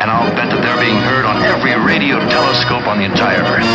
and 0.00 0.10
I'll 0.10 0.32
bet 0.32 0.48
that 0.48 0.64
they're 0.64 0.80
being 0.80 0.96
heard 0.96 1.26
on 1.28 1.44
every 1.44 1.76
radio 1.76 2.18
telescope 2.32 2.88
on 2.88 2.98
the 2.98 3.04
entire 3.04 3.44
Earth. 3.44 3.68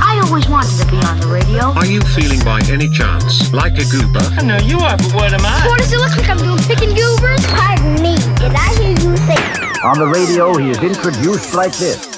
I 0.00 0.18
always 0.24 0.48
wanted 0.48 0.72
to 0.80 0.86
be 0.88 0.96
on 1.04 1.20
the 1.20 1.28
radio. 1.28 1.76
Are 1.76 1.84
you 1.84 2.00
feeling 2.16 2.40
by 2.40 2.64
any 2.72 2.88
chance 2.88 3.52
like 3.52 3.76
a 3.76 3.84
goober? 3.84 4.24
I 4.40 4.42
know 4.42 4.56
you 4.64 4.80
are, 4.80 4.96
but 4.96 5.12
what 5.12 5.32
am 5.36 5.44
I? 5.44 5.68
What 5.68 5.78
does 5.78 5.92
it 5.92 6.00
look 6.00 6.16
like 6.16 6.28
I'm 6.28 6.40
doing? 6.40 6.56
Picking 6.64 6.96
goobers? 6.96 7.44
Pardon 7.52 8.00
me, 8.00 8.16
did 8.40 8.56
I 8.56 8.72
hear 8.80 8.96
you 8.96 9.12
say? 9.28 9.36
On 9.84 10.00
the 10.00 10.08
radio, 10.08 10.56
he 10.56 10.70
is 10.70 10.80
introduced 10.80 11.54
like 11.54 11.76
this. 11.76 12.14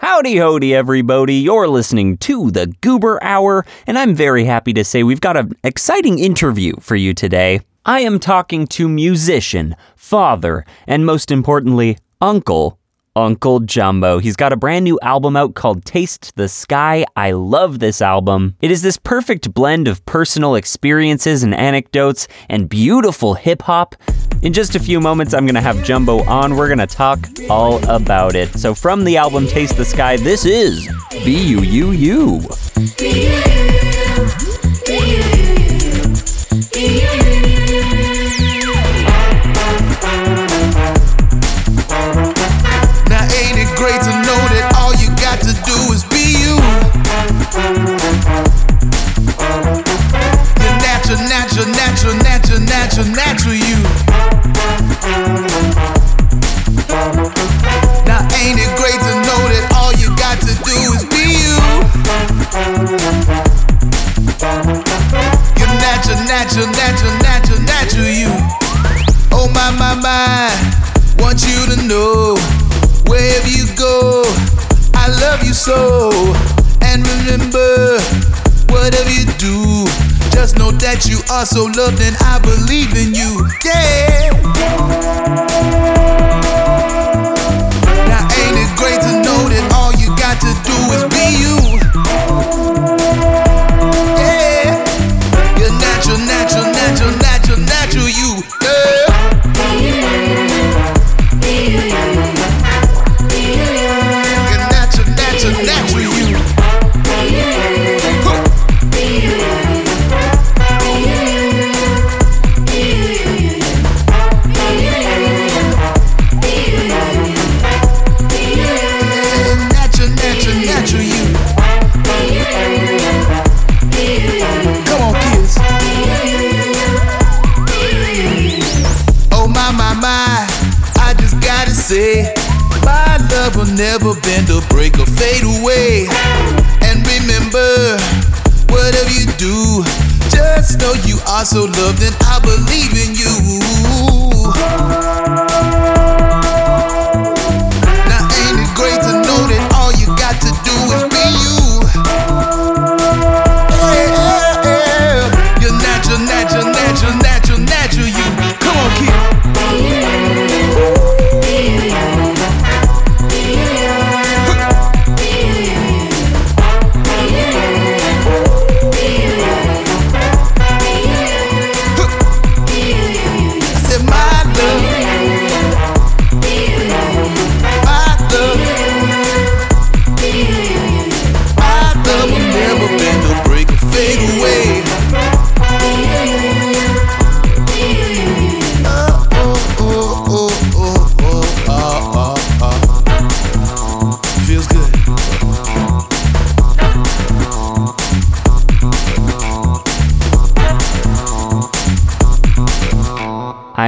Howdy, 0.00 0.36
howdy, 0.36 0.74
everybody. 0.74 1.34
You're 1.34 1.68
listening 1.68 2.16
to 2.18 2.52
the 2.52 2.68
Goober 2.80 3.22
Hour, 3.22 3.66
and 3.88 3.98
I'm 3.98 4.14
very 4.14 4.44
happy 4.44 4.72
to 4.74 4.84
say 4.84 5.02
we've 5.02 5.20
got 5.20 5.36
an 5.36 5.52
exciting 5.64 6.20
interview 6.20 6.74
for 6.80 6.94
you 6.94 7.12
today. 7.12 7.60
I 7.84 8.00
am 8.00 8.18
talking 8.18 8.66
to 8.68 8.88
musician, 8.88 9.76
father, 9.96 10.64
and 10.86 11.06
most 11.06 11.30
importantly, 11.30 11.96
uncle, 12.20 12.78
Uncle 13.16 13.60
Jumbo. 13.60 14.18
He's 14.18 14.36
got 14.36 14.52
a 14.52 14.56
brand 14.56 14.84
new 14.84 14.98
album 15.02 15.36
out 15.36 15.54
called 15.54 15.84
Taste 15.84 16.34
the 16.36 16.48
Sky. 16.48 17.04
I 17.16 17.32
love 17.32 17.78
this 17.78 18.02
album. 18.02 18.56
It 18.60 18.70
is 18.70 18.82
this 18.82 18.98
perfect 18.98 19.52
blend 19.54 19.88
of 19.88 20.04
personal 20.06 20.54
experiences 20.54 21.42
and 21.42 21.54
anecdotes 21.54 22.28
and 22.48 22.68
beautiful 22.68 23.34
hip 23.34 23.62
hop. 23.62 23.96
In 24.42 24.52
just 24.52 24.76
a 24.76 24.80
few 24.80 25.00
moments, 25.00 25.34
I'm 25.34 25.46
going 25.46 25.56
to 25.56 25.60
have 25.60 25.82
Jumbo 25.82 26.22
on. 26.24 26.56
We're 26.56 26.68
going 26.68 26.78
to 26.78 26.86
talk 26.86 27.18
all 27.50 27.84
about 27.88 28.36
it. 28.36 28.50
So, 28.50 28.72
from 28.74 29.02
the 29.04 29.16
album 29.16 29.46
Taste 29.48 29.76
the 29.76 29.84
Sky, 29.84 30.16
this 30.16 30.44
is 30.44 30.88
B 31.10 31.42
U 31.42 31.62
U 31.62 31.90
U. 31.90 32.40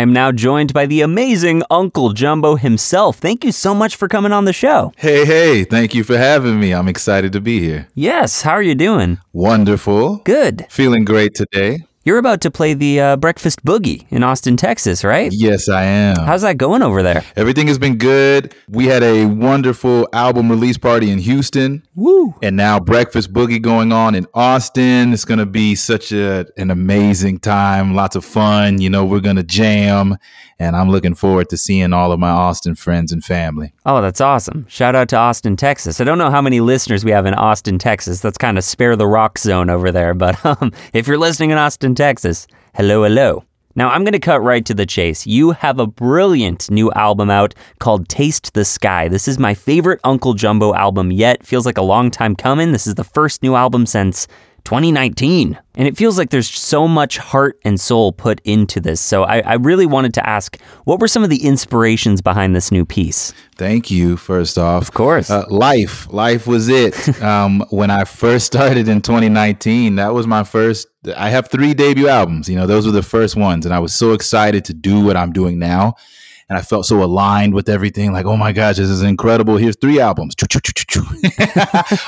I 0.00 0.02
am 0.02 0.14
now 0.14 0.32
joined 0.32 0.72
by 0.72 0.86
the 0.86 1.02
amazing 1.02 1.62
Uncle 1.68 2.14
Jumbo 2.14 2.56
himself. 2.56 3.18
Thank 3.18 3.44
you 3.44 3.52
so 3.52 3.74
much 3.74 3.96
for 3.96 4.08
coming 4.08 4.32
on 4.32 4.46
the 4.46 4.52
show. 4.54 4.94
Hey, 4.96 5.26
hey, 5.26 5.62
thank 5.62 5.94
you 5.94 6.04
for 6.04 6.16
having 6.16 6.58
me. 6.58 6.72
I'm 6.72 6.88
excited 6.88 7.32
to 7.34 7.40
be 7.42 7.60
here. 7.60 7.86
Yes, 7.94 8.40
how 8.40 8.52
are 8.52 8.62
you 8.62 8.74
doing? 8.74 9.18
Wonderful. 9.34 10.16
Good. 10.24 10.64
Feeling 10.70 11.04
great 11.04 11.34
today. 11.34 11.84
You're 12.02 12.16
about 12.16 12.40
to 12.40 12.50
play 12.50 12.72
the 12.72 12.98
uh, 12.98 13.16
Breakfast 13.16 13.62
Boogie 13.62 14.06
in 14.08 14.22
Austin, 14.22 14.56
Texas, 14.56 15.04
right? 15.04 15.30
Yes, 15.34 15.68
I 15.68 15.84
am. 15.84 16.16
How's 16.24 16.40
that 16.40 16.56
going 16.56 16.80
over 16.80 17.02
there? 17.02 17.22
Everything 17.36 17.66
has 17.66 17.78
been 17.78 17.98
good. 17.98 18.54
We 18.70 18.86
had 18.86 19.02
a 19.02 19.26
wonderful 19.26 20.08
album 20.14 20.50
release 20.50 20.78
party 20.78 21.10
in 21.10 21.18
Houston. 21.18 21.86
Woo! 21.94 22.34
And 22.42 22.56
now 22.56 22.80
Breakfast 22.80 23.34
Boogie 23.34 23.60
going 23.60 23.92
on 23.92 24.14
in 24.14 24.26
Austin. 24.32 25.12
It's 25.12 25.26
going 25.26 25.40
to 25.40 25.46
be 25.46 25.74
such 25.74 26.10
a, 26.10 26.46
an 26.56 26.70
amazing 26.70 27.40
time. 27.40 27.94
Lots 27.94 28.16
of 28.16 28.24
fun. 28.24 28.80
You 28.80 28.88
know, 28.88 29.04
we're 29.04 29.20
going 29.20 29.36
to 29.36 29.42
jam. 29.42 30.16
And 30.58 30.76
I'm 30.76 30.90
looking 30.90 31.14
forward 31.14 31.48
to 31.50 31.56
seeing 31.56 31.94
all 31.94 32.12
of 32.12 32.20
my 32.20 32.28
Austin 32.28 32.74
friends 32.74 33.12
and 33.12 33.24
family. 33.24 33.72
Oh, 33.86 34.02
that's 34.02 34.20
awesome. 34.20 34.66
Shout 34.68 34.94
out 34.94 35.08
to 35.08 35.16
Austin, 35.16 35.56
Texas. 35.56 36.02
I 36.02 36.04
don't 36.04 36.18
know 36.18 36.30
how 36.30 36.42
many 36.42 36.60
listeners 36.60 37.02
we 37.02 37.12
have 37.12 37.24
in 37.24 37.32
Austin, 37.32 37.78
Texas. 37.78 38.20
That's 38.20 38.36
kind 38.36 38.58
of 38.58 38.64
spare 38.64 38.94
the 38.94 39.06
rock 39.06 39.38
zone 39.38 39.70
over 39.70 39.90
there. 39.90 40.12
But 40.12 40.44
um, 40.60 40.72
if 40.92 41.06
you're 41.06 41.16
listening 41.18 41.50
in 41.50 41.56
Austin, 41.56 41.89
Texas, 41.94 42.46
hello, 42.74 43.04
hello. 43.04 43.44
Now, 43.76 43.88
I'm 43.90 44.02
going 44.02 44.12
to 44.12 44.18
cut 44.18 44.42
right 44.42 44.64
to 44.66 44.74
the 44.74 44.84
chase. 44.84 45.26
You 45.26 45.52
have 45.52 45.78
a 45.78 45.86
brilliant 45.86 46.70
new 46.70 46.90
album 46.92 47.30
out 47.30 47.54
called 47.78 48.08
Taste 48.08 48.52
the 48.52 48.64
Sky. 48.64 49.08
This 49.08 49.28
is 49.28 49.38
my 49.38 49.54
favorite 49.54 50.00
Uncle 50.02 50.34
Jumbo 50.34 50.74
album 50.74 51.12
yet. 51.12 51.46
Feels 51.46 51.66
like 51.66 51.78
a 51.78 51.82
long 51.82 52.10
time 52.10 52.34
coming. 52.34 52.72
This 52.72 52.88
is 52.88 52.96
the 52.96 53.04
first 53.04 53.44
new 53.44 53.54
album 53.54 53.86
since 53.86 54.26
2019. 54.70 55.58
And 55.74 55.88
it 55.88 55.96
feels 55.96 56.16
like 56.16 56.30
there's 56.30 56.48
so 56.48 56.86
much 56.86 57.18
heart 57.18 57.58
and 57.64 57.80
soul 57.80 58.12
put 58.12 58.40
into 58.44 58.78
this. 58.78 59.00
So 59.00 59.24
I, 59.24 59.40
I 59.40 59.54
really 59.54 59.84
wanted 59.84 60.14
to 60.14 60.28
ask 60.28 60.60
what 60.84 61.00
were 61.00 61.08
some 61.08 61.24
of 61.24 61.30
the 61.30 61.44
inspirations 61.44 62.22
behind 62.22 62.54
this 62.54 62.70
new 62.70 62.86
piece? 62.86 63.32
Thank 63.56 63.90
you, 63.90 64.16
first 64.16 64.58
off. 64.58 64.82
Of 64.82 64.92
course. 64.92 65.28
Uh, 65.28 65.44
life. 65.48 66.06
Life 66.12 66.46
was 66.46 66.68
it. 66.68 67.20
um, 67.22 67.64
when 67.70 67.90
I 67.90 68.04
first 68.04 68.46
started 68.46 68.86
in 68.86 69.02
2019, 69.02 69.96
that 69.96 70.14
was 70.14 70.28
my 70.28 70.44
first. 70.44 70.86
I 71.16 71.30
have 71.30 71.50
three 71.50 71.74
debut 71.74 72.06
albums. 72.06 72.48
You 72.48 72.54
know, 72.54 72.68
those 72.68 72.86
were 72.86 72.92
the 72.92 73.02
first 73.02 73.34
ones. 73.34 73.66
And 73.66 73.74
I 73.74 73.80
was 73.80 73.92
so 73.92 74.12
excited 74.12 74.64
to 74.66 74.72
do 74.72 75.04
what 75.04 75.16
I'm 75.16 75.32
doing 75.32 75.58
now. 75.58 75.94
And 76.48 76.56
I 76.58 76.62
felt 76.62 76.86
so 76.86 77.02
aligned 77.02 77.54
with 77.54 77.68
everything. 77.68 78.12
Like, 78.12 78.26
oh 78.26 78.36
my 78.36 78.52
gosh, 78.52 78.76
this 78.76 78.88
is 78.88 79.02
incredible. 79.02 79.56
Here's 79.56 79.76
three 79.80 80.00
albums, 80.00 80.34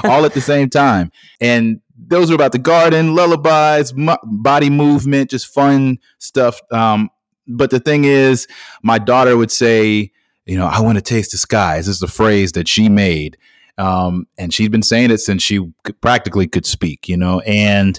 all 0.05 0.25
at 0.25 0.35
the 0.35 0.43
same 0.45 0.69
time. 0.69 1.13
And 1.41 1.81
those 2.13 2.31
are 2.31 2.35
about 2.35 2.53
the 2.53 2.59
garden, 2.59 3.15
lullabies, 3.15 3.95
mo- 3.95 4.19
body 4.23 4.71
movement, 4.71 5.31
just 5.31 5.47
fun 5.47 5.99
stuff. 6.19 6.61
Um, 6.71 7.09
but 7.49 7.71
the 7.71 7.81
thing 7.81 8.05
is, 8.05 8.47
my 8.83 8.99
daughter 8.99 9.37
would 9.37 9.51
say, 9.51 10.13
you 10.45 10.57
know, 10.57 10.67
I 10.67 10.81
want 10.81 10.99
to 10.99 11.03
taste 11.03 11.33
the 11.33 11.39
skies. 11.39 11.87
This 11.87 11.97
is 11.97 12.03
a 12.03 12.09
phrase 12.09 12.53
that 12.53 12.69
she 12.69 12.89
made. 12.89 13.39
Um, 13.79 14.27
and 14.37 14.53
she's 14.53 14.69
been 14.69 14.83
saying 14.83 15.11
it 15.11 15.19
since 15.19 15.43
she 15.43 15.67
could, 15.85 16.01
practically 16.01 16.47
could 16.47 16.67
speak, 16.67 17.09
you 17.09 17.17
know. 17.17 17.41
And 17.41 17.99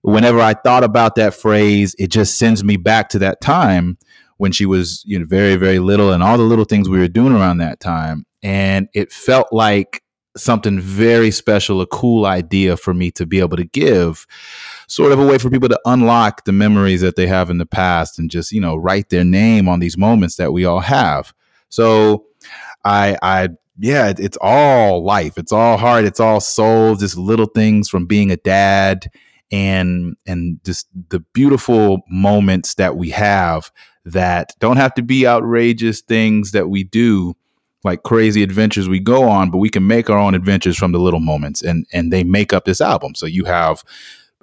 whenever 0.00 0.40
I 0.40 0.54
thought 0.54 0.82
about 0.82 1.16
that 1.16 1.34
phrase, 1.34 1.94
it 1.98 2.08
just 2.08 2.38
sends 2.38 2.64
me 2.64 2.76
back 2.78 3.10
to 3.10 3.18
that 3.20 3.40
time 3.40 3.98
when 4.38 4.52
she 4.52 4.64
was, 4.64 5.02
you 5.06 5.18
know, 5.18 5.26
very, 5.26 5.56
very 5.56 5.78
little 5.78 6.10
and 6.10 6.22
all 6.22 6.38
the 6.38 6.42
little 6.42 6.64
things 6.64 6.88
we 6.88 6.98
were 6.98 7.06
doing 7.06 7.34
around 7.34 7.58
that 7.58 7.80
time. 7.80 8.24
And 8.42 8.88
it 8.94 9.12
felt 9.12 9.52
like 9.52 10.02
something 10.36 10.80
very 10.80 11.30
special, 11.30 11.80
a 11.80 11.86
cool 11.86 12.26
idea 12.26 12.76
for 12.76 12.94
me 12.94 13.10
to 13.12 13.26
be 13.26 13.40
able 13.40 13.56
to 13.56 13.64
give, 13.64 14.26
sort 14.86 15.12
of 15.12 15.18
a 15.18 15.26
way 15.26 15.38
for 15.38 15.50
people 15.50 15.68
to 15.68 15.80
unlock 15.84 16.44
the 16.44 16.52
memories 16.52 17.00
that 17.00 17.16
they 17.16 17.26
have 17.26 17.50
in 17.50 17.58
the 17.58 17.66
past 17.66 18.18
and 18.18 18.30
just, 18.30 18.52
you 18.52 18.60
know, 18.60 18.76
write 18.76 19.10
their 19.10 19.24
name 19.24 19.68
on 19.68 19.80
these 19.80 19.98
moments 19.98 20.36
that 20.36 20.52
we 20.52 20.64
all 20.64 20.80
have. 20.80 21.32
So 21.68 22.26
I, 22.84 23.16
I, 23.22 23.50
yeah, 23.78 24.12
it's 24.16 24.38
all 24.40 25.04
life. 25.04 25.38
It's 25.38 25.52
all 25.52 25.76
heart. 25.76 26.04
It's 26.04 26.20
all 26.20 26.40
soul. 26.40 26.94
Just 26.94 27.16
little 27.16 27.46
things 27.46 27.88
from 27.88 28.06
being 28.06 28.30
a 28.30 28.36
dad 28.36 29.10
and 29.50 30.16
and 30.26 30.58
just 30.64 30.88
the 31.10 31.20
beautiful 31.34 32.02
moments 32.08 32.74
that 32.74 32.96
we 32.96 33.10
have 33.10 33.70
that 34.04 34.52
don't 34.58 34.78
have 34.78 34.94
to 34.94 35.02
be 35.02 35.26
outrageous 35.26 36.00
things 36.00 36.52
that 36.52 36.68
we 36.70 36.82
do 36.82 37.34
like 37.84 38.02
crazy 38.02 38.42
adventures 38.42 38.88
we 38.88 39.00
go 39.00 39.28
on 39.28 39.50
but 39.50 39.58
we 39.58 39.68
can 39.68 39.86
make 39.86 40.08
our 40.08 40.18
own 40.18 40.34
adventures 40.34 40.76
from 40.76 40.92
the 40.92 40.98
little 40.98 41.20
moments 41.20 41.62
and 41.62 41.86
and 41.92 42.12
they 42.12 42.24
make 42.24 42.52
up 42.52 42.64
this 42.64 42.80
album 42.80 43.14
so 43.14 43.26
you 43.26 43.44
have 43.44 43.82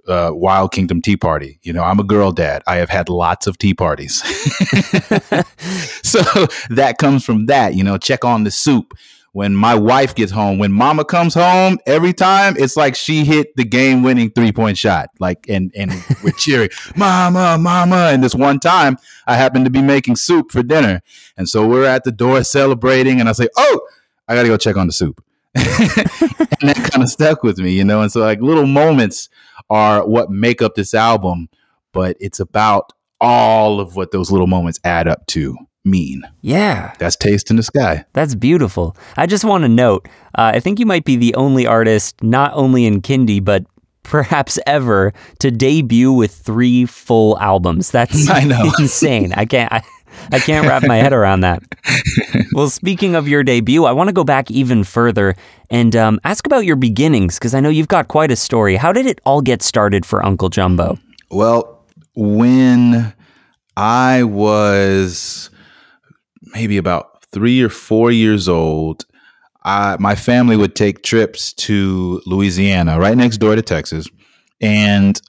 uh, 0.08 0.32
Wild 0.34 0.72
Kingdom 0.72 1.02
Tea 1.02 1.16
Party. 1.16 1.60
You 1.62 1.72
know, 1.72 1.84
I'm 1.84 2.00
a 2.00 2.04
girl 2.04 2.32
dad. 2.32 2.64
I 2.68 2.78
have 2.78 2.90
had 2.90 3.10
lots 3.10 3.48
of 3.48 3.58
tea 3.58 3.74
parties. 3.76 4.22
so 6.04 6.22
that 6.70 6.96
comes 7.00 7.24
from 7.24 7.46
that, 7.46 7.76
you 7.76 7.84
know, 7.84 7.98
check 7.98 8.26
on 8.26 8.44
the 8.44 8.52
soup. 8.52 8.94
When 9.32 9.56
my 9.56 9.76
wife 9.76 10.16
gets 10.16 10.32
home, 10.32 10.58
when 10.58 10.72
mama 10.72 11.06
comes 11.06 11.34
home, 11.34 11.78
every 11.86 12.14
time 12.14 12.56
it's 12.58 12.76
like 12.76 12.96
she 12.96 13.26
hit 13.26 13.56
the 13.56 13.64
game 13.64 14.02
winning 14.02 14.32
three 14.32 14.52
point 14.52 14.78
shot. 14.78 15.10
Like, 15.20 15.46
and, 15.48 15.72
and 15.76 15.92
we're 16.24 16.32
cheering, 16.38 16.70
mama, 16.96 17.58
mama. 17.60 18.10
And 18.12 18.24
this 18.24 18.34
one 18.34 18.60
time 18.60 18.98
I 19.28 19.36
happened 19.36 19.66
to 19.66 19.72
be 19.72 19.82
making 19.82 20.16
soup 20.16 20.52
for 20.52 20.64
dinner. 20.64 21.02
And 21.38 21.48
so 21.48 21.68
we're 21.68 21.86
at 21.86 22.04
the 22.04 22.12
door 22.12 22.44
celebrating, 22.44 23.20
and 23.20 23.30
I 23.30 23.34
say, 23.34 23.50
Oh, 23.56 23.82
I 24.28 24.36
got 24.36 24.44
to 24.44 24.48
go 24.50 24.58
check 24.58 24.78
on 24.78 24.88
the 24.88 24.94
soup. 24.94 25.24
and 25.56 25.66
that 25.66 26.90
kind 26.92 27.04
of 27.04 27.10
stuck 27.10 27.44
with 27.44 27.58
me, 27.58 27.72
you 27.72 27.84
know? 27.84 28.02
And 28.02 28.12
so, 28.12 28.22
like, 28.22 28.42
little 28.42 28.68
moments 28.68 29.30
are 29.70 30.08
what 30.08 30.30
make 30.30 30.62
up 30.62 30.76
this 30.76 30.94
album, 30.94 31.50
but 31.92 32.18
it's 32.20 32.40
about 32.40 32.94
all 33.22 33.80
of 33.80 33.96
what 33.96 34.12
those 34.12 34.32
little 34.32 34.48
moments 34.48 34.80
add 34.84 35.08
up 35.08 35.26
to 35.28 35.58
mean. 35.86 36.24
Yeah. 36.42 36.94
That's 37.00 37.16
Taste 37.16 37.50
in 37.50 37.58
the 37.58 37.64
Sky. 37.64 38.06
That's 38.14 38.36
beautiful. 38.36 38.96
I 39.18 39.26
just 39.26 39.46
want 39.46 39.64
to 39.64 39.70
note, 39.70 40.08
uh, 40.36 40.52
I 40.54 40.60
think 40.60 40.80
you 40.80 40.86
might 40.86 41.06
be 41.06 41.16
the 41.16 41.34
only 41.36 41.66
artist, 41.66 42.22
not 42.24 42.52
only 42.54 42.86
in 42.86 43.02
Kindie, 43.02 43.44
but 43.44 43.66
perhaps 44.04 44.60
ever, 44.66 45.14
to 45.40 45.52
debut 45.52 46.12
with 46.12 46.34
three 46.34 46.86
full 46.86 47.40
albums. 47.40 47.92
That's 47.92 48.30
I 48.30 48.44
know. 48.44 48.72
insane. 48.80 49.34
I 49.34 49.46
can't. 49.46 49.72
I, 49.72 49.82
I 50.32 50.40
can't 50.40 50.68
wrap 50.68 50.84
my 50.84 50.98
head 50.98 51.14
around 51.14 51.42
that. 51.42 51.64
well, 52.54 52.70
speaking 52.70 53.16
of 53.16 53.28
your 53.28 53.44
debut, 53.44 53.86
I 53.86 53.92
want 53.92 54.10
to 54.10 54.14
go 54.14 54.24
back 54.24 54.52
even 54.52 54.84
further 54.84 55.36
and 55.70 55.96
um, 55.96 56.20
ask 56.24 56.46
about 56.46 56.66
your 56.66 56.76
beginnings 56.76 57.38
because 57.38 57.54
I 57.54 57.60
know 57.60 57.70
you've 57.70 57.88
got 57.88 58.08
quite 58.08 58.32
a 58.32 58.36
story. 58.36 58.76
How 58.76 58.92
did 58.92 59.06
it 59.06 59.22
all 59.26 59.42
get 59.42 59.62
started 59.62 60.06
for 60.06 60.26
Uncle 60.26 60.50
Jumbo? 60.50 60.98
Well, 61.32 61.86
when 62.16 63.14
I 63.78 64.24
was 64.24 65.50
maybe 66.54 66.78
about 66.78 67.24
three 67.32 67.62
or 67.62 67.70
four 67.70 68.12
years 68.12 68.48
old, 68.50 69.06
I, 69.64 69.98
my 70.00 70.16
family 70.16 70.56
would 70.58 70.76
take 70.76 71.04
trips 71.04 71.54
to 71.54 72.22
Louisiana, 72.26 73.00
right 73.00 73.18
next 73.18 73.38
door 73.38 73.56
to 73.56 73.62
Texas. 73.62 74.08
And 74.62 75.20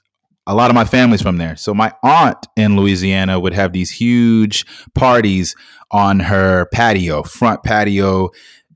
a 0.47 0.55
lot 0.55 0.71
of 0.71 0.75
my 0.75 0.85
family's 0.85 1.21
from 1.21 1.37
there. 1.37 1.55
So 1.55 1.73
my 1.73 1.93
aunt 2.03 2.47
in 2.55 2.75
Louisiana 2.75 3.39
would 3.39 3.53
have 3.53 3.73
these 3.73 3.91
huge 3.91 4.65
parties 4.95 5.55
on 5.91 6.19
her 6.21 6.65
patio, 6.73 7.23
front 7.23 7.63
patio. 7.63 8.29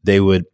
They 0.04 0.20
would 0.20 0.46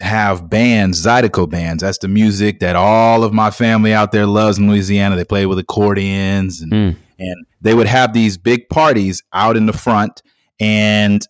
have 0.00 0.48
bands, 0.48 1.04
Zydeco 1.04 1.48
bands. 1.48 1.82
That's 1.82 1.98
the 1.98 2.08
music 2.08 2.60
that 2.60 2.76
all 2.76 3.22
of 3.24 3.32
my 3.32 3.50
family 3.50 3.92
out 3.92 4.12
there 4.12 4.26
loves 4.26 4.58
in 4.58 4.68
Louisiana. 4.68 5.16
They 5.16 5.24
play 5.24 5.46
with 5.46 5.58
accordions 5.58 6.60
and 6.62 6.72
Mm. 6.72 6.96
and 7.18 7.46
they 7.60 7.74
would 7.74 7.86
have 7.86 8.12
these 8.12 8.36
big 8.38 8.68
parties 8.68 9.22
out 9.32 9.56
in 9.56 9.66
the 9.66 9.72
front 9.72 10.22
and 10.60 11.22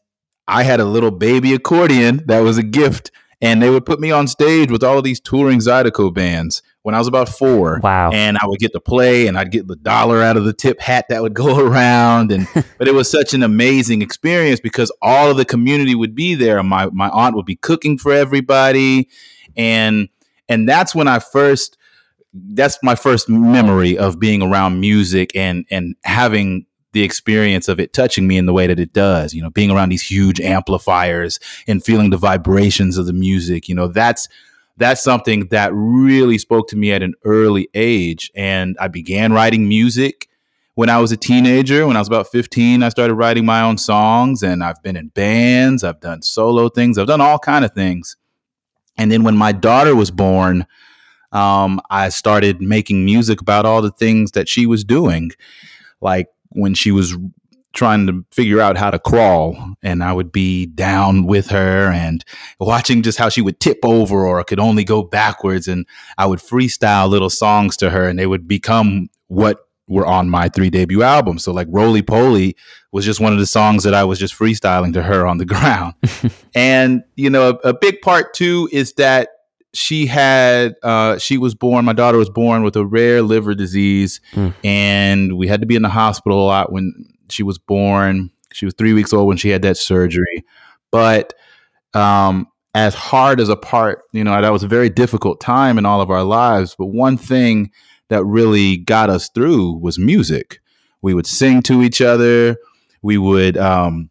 I 0.47 0.63
had 0.63 0.81
a 0.81 0.85
little 0.85 1.11
baby 1.11 1.55
accordion 1.55 2.23
that 2.27 2.41
was 2.41 2.59
a 2.59 2.63
gift 2.63 3.11
and 3.41 3.61
they 3.63 3.69
would 3.69 3.85
put 3.85 4.01
me 4.01 4.11
on 4.11 4.27
stage 4.27 4.71
with 4.71 4.83
all 4.83 4.97
of 4.99 5.05
these 5.05 5.21
touring 5.21 5.59
Zydeco 5.59 6.13
bands 6.15 6.63
when 6.83 6.95
I 6.95 6.99
was 6.99 7.09
about 7.09 7.29
4 7.29 7.81
Wow. 7.83 8.11
and 8.13 8.37
I 8.41 8.47
would 8.47 8.61
get 8.61 8.73
to 8.73 8.81
play 8.81 9.27
and 9.27 9.37
I'd 9.39 9.51
get 9.51 9.67
the 9.67 9.77
dollar 9.77 10.23
out 10.23 10.37
of 10.37 10.45
the 10.45 10.53
tip 10.53 10.81
hat 10.81 11.07
that 11.09 11.23
would 11.23 11.35
go 11.35 11.59
around 11.67 12.31
and 12.33 12.47
but 12.79 12.89
it 12.89 12.95
was 12.95 13.11
such 13.11 13.35
an 13.35 13.43
amazing 13.43 14.03
experience 14.03 14.61
because 14.61 14.93
all 15.03 15.31
of 15.31 15.37
the 15.37 15.45
community 15.45 15.95
would 15.95 16.15
be 16.15 16.35
there 16.35 16.63
my 16.63 16.87
my 16.87 17.09
aunt 17.11 17.37
would 17.37 17.47
be 17.47 17.57
cooking 17.57 17.99
for 17.99 18.13
everybody 18.13 19.09
and 19.57 20.09
and 20.49 20.69
that's 20.69 20.95
when 20.95 21.09
I 21.09 21.19
first 21.19 21.77
that's 22.35 22.79
my 22.83 22.95
first 22.97 23.29
memory 23.29 23.97
of 23.97 24.19
being 24.19 24.43
around 24.43 24.81
music 24.81 25.35
and 25.37 25.65
and 25.71 25.97
having 26.05 26.67
the 26.95 27.03
experience 27.03 27.69
of 27.69 27.79
it 27.79 27.93
touching 27.93 28.27
me 28.27 28.39
in 28.39 28.47
the 28.47 28.53
way 28.53 28.67
that 28.67 28.81
it 28.81 28.93
does 28.93 29.35
you 29.35 29.43
know 29.43 29.51
being 29.51 29.71
around 29.71 29.91
these 29.91 30.03
huge 30.03 30.41
amplifiers 30.41 31.39
and 31.69 31.85
feeling 31.85 32.11
the 32.11 32.17
vibrations 32.17 32.97
of 32.97 33.07
the 33.07 33.13
music 33.13 33.69
you 33.69 33.75
know 33.75 33.89
that's 33.89 34.29
that's 34.77 35.03
something 35.03 35.47
that 35.49 35.71
really 35.73 36.39
spoke 36.39 36.69
to 36.69 36.77
me 36.77 36.93
at 36.93 37.03
an 37.03 37.15
early 37.25 37.69
age. 37.75 38.31
And 38.35 38.77
I 38.81 38.89
began 38.89 39.33
writing 39.33 39.69
music 39.69 40.29
when 40.75 40.89
I 40.89 41.01
was 41.01 41.13
a 41.13 41.17
teenager. 41.17 41.87
When 41.87 41.97
I 41.97 42.01
was 42.01 42.09
about 42.09 42.29
15, 42.29 42.83
I 42.83 42.89
started 42.89 43.15
writing 43.15 43.45
my 43.45 43.63
own 43.63 43.79
songs 43.79 44.43
and 44.43 44.65
I've 44.65 44.83
been 44.83 44.97
in 44.97 45.09
bands, 45.09 45.85
I've 45.85 46.01
done 46.01 46.23
solo 46.23 46.69
things, 46.69 46.99
I've 46.99 47.07
done 47.07 47.21
all 47.21 47.39
kind 47.39 47.65
of 47.65 47.73
things. 47.73 48.17
And 48.97 49.11
then 49.11 49.23
when 49.23 49.37
my 49.37 49.53
daughter 49.53 49.95
was 49.95 50.11
born, 50.11 50.67
um, 51.33 51.81
I 51.91 52.09
started 52.11 52.61
making 52.61 53.05
music 53.05 53.41
about 53.41 53.67
all 53.67 53.83
the 53.83 53.91
things 53.91 54.33
that 54.33 54.49
she 54.49 54.67
was 54.67 54.85
doing. 54.85 55.33
Like 56.01 56.29
when 56.55 56.75
she 56.75 56.91
was 56.91 57.17
trying 57.75 58.07
to 58.07 58.25
figure 58.31 58.61
out 58.61 58.79
how 58.79 58.91
to 58.91 58.99
crawl 58.99 59.75
and 59.83 60.03
I 60.03 60.13
would 60.13 60.33
be 60.33 60.67
down 60.67 61.27
with 61.27 61.49
her 61.49 61.91
and 61.91 62.25
watching 62.61 63.03
just 63.03 63.19
how 63.19 63.29
she 63.29 63.43
would 63.43 63.61
tip 63.61 63.81
over 63.83 64.27
or 64.27 64.43
could 64.45 64.61
only 64.61 64.85
go 64.85 65.03
backwards 65.03 65.69
and 65.69 65.87
I 66.17 66.27
would 66.27 66.39
freestyle 66.39 67.09
little 67.09 67.31
songs 67.31 67.77
to 67.79 67.91
her 67.91 68.09
and 68.09 68.19
they 68.19 68.27
would 68.27 68.49
become 68.49 69.09
what 69.27 69.59
were 69.87 70.07
on 70.07 70.31
my 70.31 70.49
three 70.49 70.71
debut 70.71 71.03
albums. 71.03 71.45
So 71.45 71.53
like 71.53 71.67
Roly 71.71 72.01
Poly 72.01 72.57
was 72.93 73.05
just 73.05 73.21
one 73.21 73.33
of 73.33 73.39
the 73.39 73.47
songs 73.47 73.83
that 73.85 73.93
I 73.93 74.05
was 74.05 74.19
just 74.19 74.39
freestyling 74.39 74.93
to 74.95 75.03
her 75.03 75.27
on 75.27 75.39
the 75.39 75.45
ground. 75.45 75.95
and 76.55 77.03
you 77.17 77.29
know 77.29 77.51
a, 77.51 77.69
a 77.69 77.75
big 77.75 78.01
part 78.01 78.35
too 78.35 78.69
is 78.73 78.93
that 78.95 79.31
she 79.75 80.07
had 80.07 80.75
uh, 80.83 81.19
she 81.19 81.37
was 81.37 81.55
born 81.55 81.85
my 81.85 81.93
daughter 81.93 82.17
was 82.17 82.31
born 82.31 82.63
with 82.63 82.77
a 82.77 82.85
rare 82.87 83.21
liver 83.23 83.55
disease 83.55 84.21
Mm. 84.35 84.55
and 84.65 85.37
we 85.37 85.49
had 85.49 85.61
to 85.61 85.67
be 85.67 85.75
in 85.77 85.83
the 85.83 85.89
hospital 85.89 86.43
a 86.43 86.47
lot 86.47 86.73
when 86.73 86.93
she 87.29 87.43
was 87.43 87.59
born. 87.59 88.31
She 88.53 88.65
was 88.65 88.75
three 88.75 88.93
weeks 88.93 89.13
old 89.13 89.27
when 89.29 89.37
she 89.37 89.49
had 89.49 89.63
that 89.63 89.77
surgery. 89.77 90.45
But 90.93 91.35
um, 91.93 92.47
as 92.75 92.95
hard 92.95 93.41
as 93.41 93.49
a 93.49 93.57
part 93.57 94.03
you 94.13 94.25
know 94.25 94.41
that 94.41 94.53
was 94.53 94.63
a 94.63 94.69
very 94.69 94.89
difficult 94.91 95.41
time 95.41 95.79
in 95.79 95.87
all 95.87 96.01
of 96.01 96.11
our 96.11 96.25
lives 96.25 96.75
but 96.77 96.87
one 96.87 97.17
thing 97.17 97.71
that 98.09 98.25
really 98.25 98.77
got 98.79 99.11
us 99.11 99.29
through 99.31 99.79
was 99.79 99.99
music. 99.99 100.61
We 101.03 101.15
would 101.15 101.27
sing 101.27 101.63
to 101.63 101.83
each 101.83 102.01
other. 102.01 102.57
We 103.03 103.17
would 103.19 103.57
um, 103.57 104.11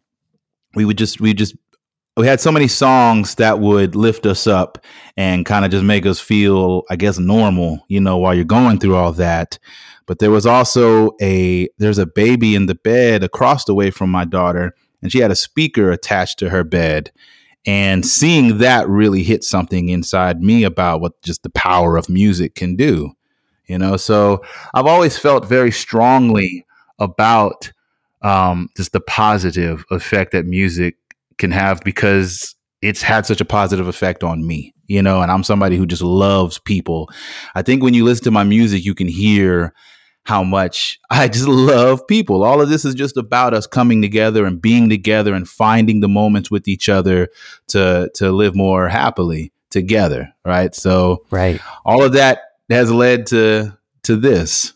we 0.74 0.84
would 0.84 0.98
just 0.98 1.20
we 1.20 1.32
just 1.34 1.54
we 2.16 2.26
had 2.26 2.40
so 2.40 2.52
many 2.52 2.68
songs 2.68 3.34
that 3.36 3.58
would 3.58 3.96
lift 3.96 4.24
us 4.24 4.46
up 4.46 4.78
and 5.16 5.44
kind 5.44 5.64
of 5.64 5.70
just 5.70 5.84
make 5.84 6.06
us 6.06 6.20
feel, 6.20 6.84
I 6.88 6.96
guess, 6.96 7.18
normal, 7.18 7.84
you 7.88 8.00
know, 8.00 8.18
while 8.18 8.34
you're 8.34 8.44
going 8.44 8.78
through 8.78 8.94
all 8.94 9.12
that. 9.12 9.58
But 10.06 10.18
there 10.18 10.30
was 10.30 10.46
also 10.46 11.12
a 11.20 11.68
there's 11.78 11.98
a 11.98 12.06
baby 12.06 12.54
in 12.54 12.66
the 12.66 12.74
bed 12.74 13.24
across 13.24 13.64
the 13.64 13.74
way 13.74 13.90
from 13.90 14.10
my 14.10 14.24
daughter, 14.24 14.74
and 15.02 15.10
she 15.10 15.18
had 15.18 15.30
a 15.30 15.36
speaker 15.36 15.90
attached 15.90 16.38
to 16.40 16.50
her 16.50 16.62
bed. 16.62 17.10
And 17.66 18.04
seeing 18.04 18.58
that 18.58 18.86
really 18.88 19.22
hit 19.22 19.42
something 19.42 19.88
inside 19.88 20.42
me 20.42 20.64
about 20.64 21.00
what 21.00 21.20
just 21.22 21.42
the 21.42 21.50
power 21.50 21.96
of 21.96 22.10
music 22.10 22.54
can 22.54 22.76
do. 22.76 23.12
You 23.66 23.78
know, 23.78 23.96
so 23.96 24.42
I've 24.74 24.86
always 24.86 25.16
felt 25.16 25.46
very 25.46 25.70
strongly 25.70 26.66
about 26.98 27.72
um, 28.20 28.68
just 28.76 28.92
the 28.92 29.00
positive 29.00 29.84
effect 29.90 30.32
that 30.32 30.44
music 30.44 30.96
can 31.38 31.50
have 31.50 31.80
because 31.82 32.54
it's 32.82 33.02
had 33.02 33.26
such 33.26 33.40
a 33.40 33.44
positive 33.44 33.88
effect 33.88 34.22
on 34.22 34.46
me, 34.46 34.74
you 34.86 35.02
know, 35.02 35.22
and 35.22 35.30
I'm 35.30 35.42
somebody 35.42 35.76
who 35.76 35.86
just 35.86 36.02
loves 36.02 36.58
people. 36.58 37.10
I 37.54 37.62
think 37.62 37.82
when 37.82 37.94
you 37.94 38.04
listen 38.04 38.24
to 38.24 38.30
my 38.30 38.44
music, 38.44 38.84
you 38.84 38.94
can 38.94 39.08
hear 39.08 39.72
how 40.24 40.42
much 40.42 40.98
I 41.10 41.28
just 41.28 41.48
love 41.48 42.06
people. 42.06 42.44
All 42.44 42.60
of 42.60 42.68
this 42.68 42.84
is 42.84 42.94
just 42.94 43.16
about 43.16 43.54
us 43.54 43.66
coming 43.66 44.02
together 44.02 44.44
and 44.46 44.60
being 44.60 44.88
together 44.88 45.34
and 45.34 45.48
finding 45.48 46.00
the 46.00 46.08
moments 46.08 46.50
with 46.50 46.68
each 46.68 46.88
other 46.88 47.28
to 47.68 48.10
to 48.14 48.32
live 48.32 48.54
more 48.54 48.88
happily 48.88 49.52
together, 49.70 50.32
right? 50.44 50.74
So 50.74 51.24
Right. 51.30 51.60
all 51.84 52.04
of 52.04 52.12
that 52.12 52.40
has 52.70 52.92
led 52.92 53.26
to 53.28 53.76
to 54.04 54.16
this. 54.16 54.72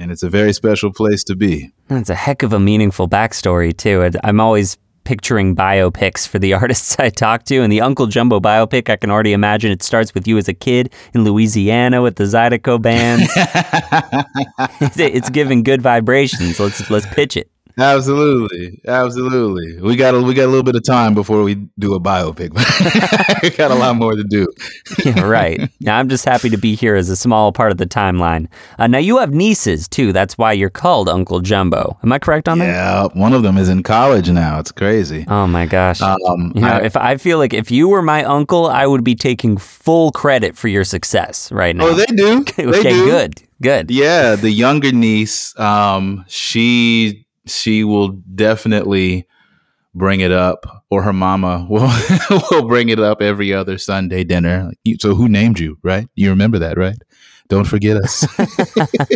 And 0.00 0.12
it's 0.12 0.22
a 0.22 0.30
very 0.30 0.52
special 0.52 0.92
place 0.92 1.24
to 1.24 1.34
be. 1.34 1.72
That's 1.88 2.08
a 2.08 2.14
heck 2.14 2.44
of 2.44 2.52
a 2.52 2.60
meaningful 2.60 3.08
backstory, 3.08 3.76
too. 3.76 4.02
And 4.02 4.16
I'm 4.22 4.38
always 4.38 4.78
picturing 5.08 5.56
biopics 5.56 6.28
for 6.28 6.38
the 6.38 6.52
artists 6.62 6.98
I 6.98 7.08
talk 7.08 7.44
to. 7.44 7.62
And 7.62 7.72
the 7.72 7.80
Uncle 7.80 8.06
Jumbo 8.06 8.40
biopic, 8.40 8.90
I 8.90 8.96
can 8.96 9.10
already 9.10 9.32
imagine 9.32 9.72
it 9.72 9.82
starts 9.82 10.12
with 10.12 10.28
you 10.28 10.36
as 10.36 10.48
a 10.48 10.54
kid 10.54 10.92
in 11.14 11.24
Louisiana 11.24 12.02
with 12.02 12.16
the 12.16 12.24
Zydeco 12.24 12.80
band. 12.80 13.22
it's, 14.82 14.98
it's 14.98 15.30
giving 15.30 15.62
good 15.62 15.80
vibrations. 15.80 16.60
Let's 16.60 16.90
let's 16.90 17.06
pitch 17.06 17.38
it. 17.38 17.50
Absolutely, 17.78 18.80
absolutely. 18.86 19.80
We 19.80 19.96
got 19.96 20.14
a, 20.14 20.20
we 20.22 20.34
got 20.34 20.44
a 20.44 20.48
little 20.48 20.62
bit 20.62 20.74
of 20.76 20.84
time 20.84 21.14
before 21.14 21.42
we 21.42 21.54
do 21.78 21.94
a 21.94 22.00
biopic. 22.00 22.52
we 23.42 23.50
got 23.50 23.70
a 23.70 23.74
lot 23.74 23.96
more 23.96 24.14
to 24.16 24.24
do. 24.24 24.46
Yeah, 25.04 25.20
right. 25.22 25.70
Now, 25.80 25.96
I'm 25.98 26.08
just 26.08 26.24
happy 26.24 26.50
to 26.50 26.56
be 26.58 26.74
here 26.74 26.96
as 26.96 27.08
a 27.08 27.16
small 27.16 27.52
part 27.52 27.70
of 27.70 27.78
the 27.78 27.86
timeline. 27.86 28.48
Uh, 28.78 28.88
now, 28.88 28.98
you 28.98 29.18
have 29.18 29.32
nieces, 29.32 29.86
too. 29.88 30.12
That's 30.12 30.36
why 30.36 30.52
you're 30.52 30.70
called 30.70 31.08
Uncle 31.08 31.40
Jumbo. 31.40 31.96
Am 32.02 32.12
I 32.12 32.18
correct 32.18 32.48
on 32.48 32.58
that? 32.58 32.66
Yeah, 32.66 33.06
one 33.18 33.32
of 33.32 33.42
them 33.42 33.56
is 33.56 33.68
in 33.68 33.82
college 33.84 34.28
now. 34.28 34.58
It's 34.58 34.72
crazy. 34.72 35.24
Oh 35.28 35.46
my 35.46 35.66
gosh. 35.66 36.00
Um, 36.02 36.52
you 36.54 36.62
know, 36.62 36.68
I- 36.68 36.82
if 36.82 36.96
I 36.96 37.16
feel 37.16 37.38
like 37.38 37.54
if 37.54 37.70
you 37.70 37.88
were 37.88 38.02
my 38.02 38.24
uncle, 38.24 38.66
I 38.66 38.86
would 38.86 39.04
be 39.04 39.14
taking 39.14 39.56
full 39.56 40.10
credit 40.10 40.56
for 40.56 40.68
your 40.68 40.84
success 40.84 41.50
right 41.52 41.74
now. 41.76 41.86
oh, 41.86 41.94
they 41.94 42.06
do. 42.06 42.40
okay, 42.58 42.64
they 42.66 42.82
do. 42.82 43.04
good. 43.06 43.42
Good. 43.62 43.90
Yeah, 43.90 44.34
the 44.34 44.50
younger 44.50 44.90
niece, 44.92 45.58
um, 45.58 46.24
she 46.28 47.24
she 47.48 47.84
will 47.84 48.08
definitely 48.08 49.26
bring 49.94 50.20
it 50.20 50.32
up, 50.32 50.84
or 50.90 51.02
her 51.02 51.12
mama 51.12 51.66
will 51.70 51.90
will 52.50 52.68
bring 52.68 52.88
it 52.88 53.00
up 53.00 53.20
every 53.22 53.52
other 53.52 53.78
Sunday 53.78 54.24
dinner. 54.24 54.72
So 54.98 55.14
who 55.14 55.28
named 55.28 55.58
you? 55.58 55.78
Right? 55.82 56.08
You 56.14 56.30
remember 56.30 56.58
that, 56.60 56.76
right? 56.76 56.96
Don't 57.48 57.64
forget 57.64 57.96
us. 57.96 58.26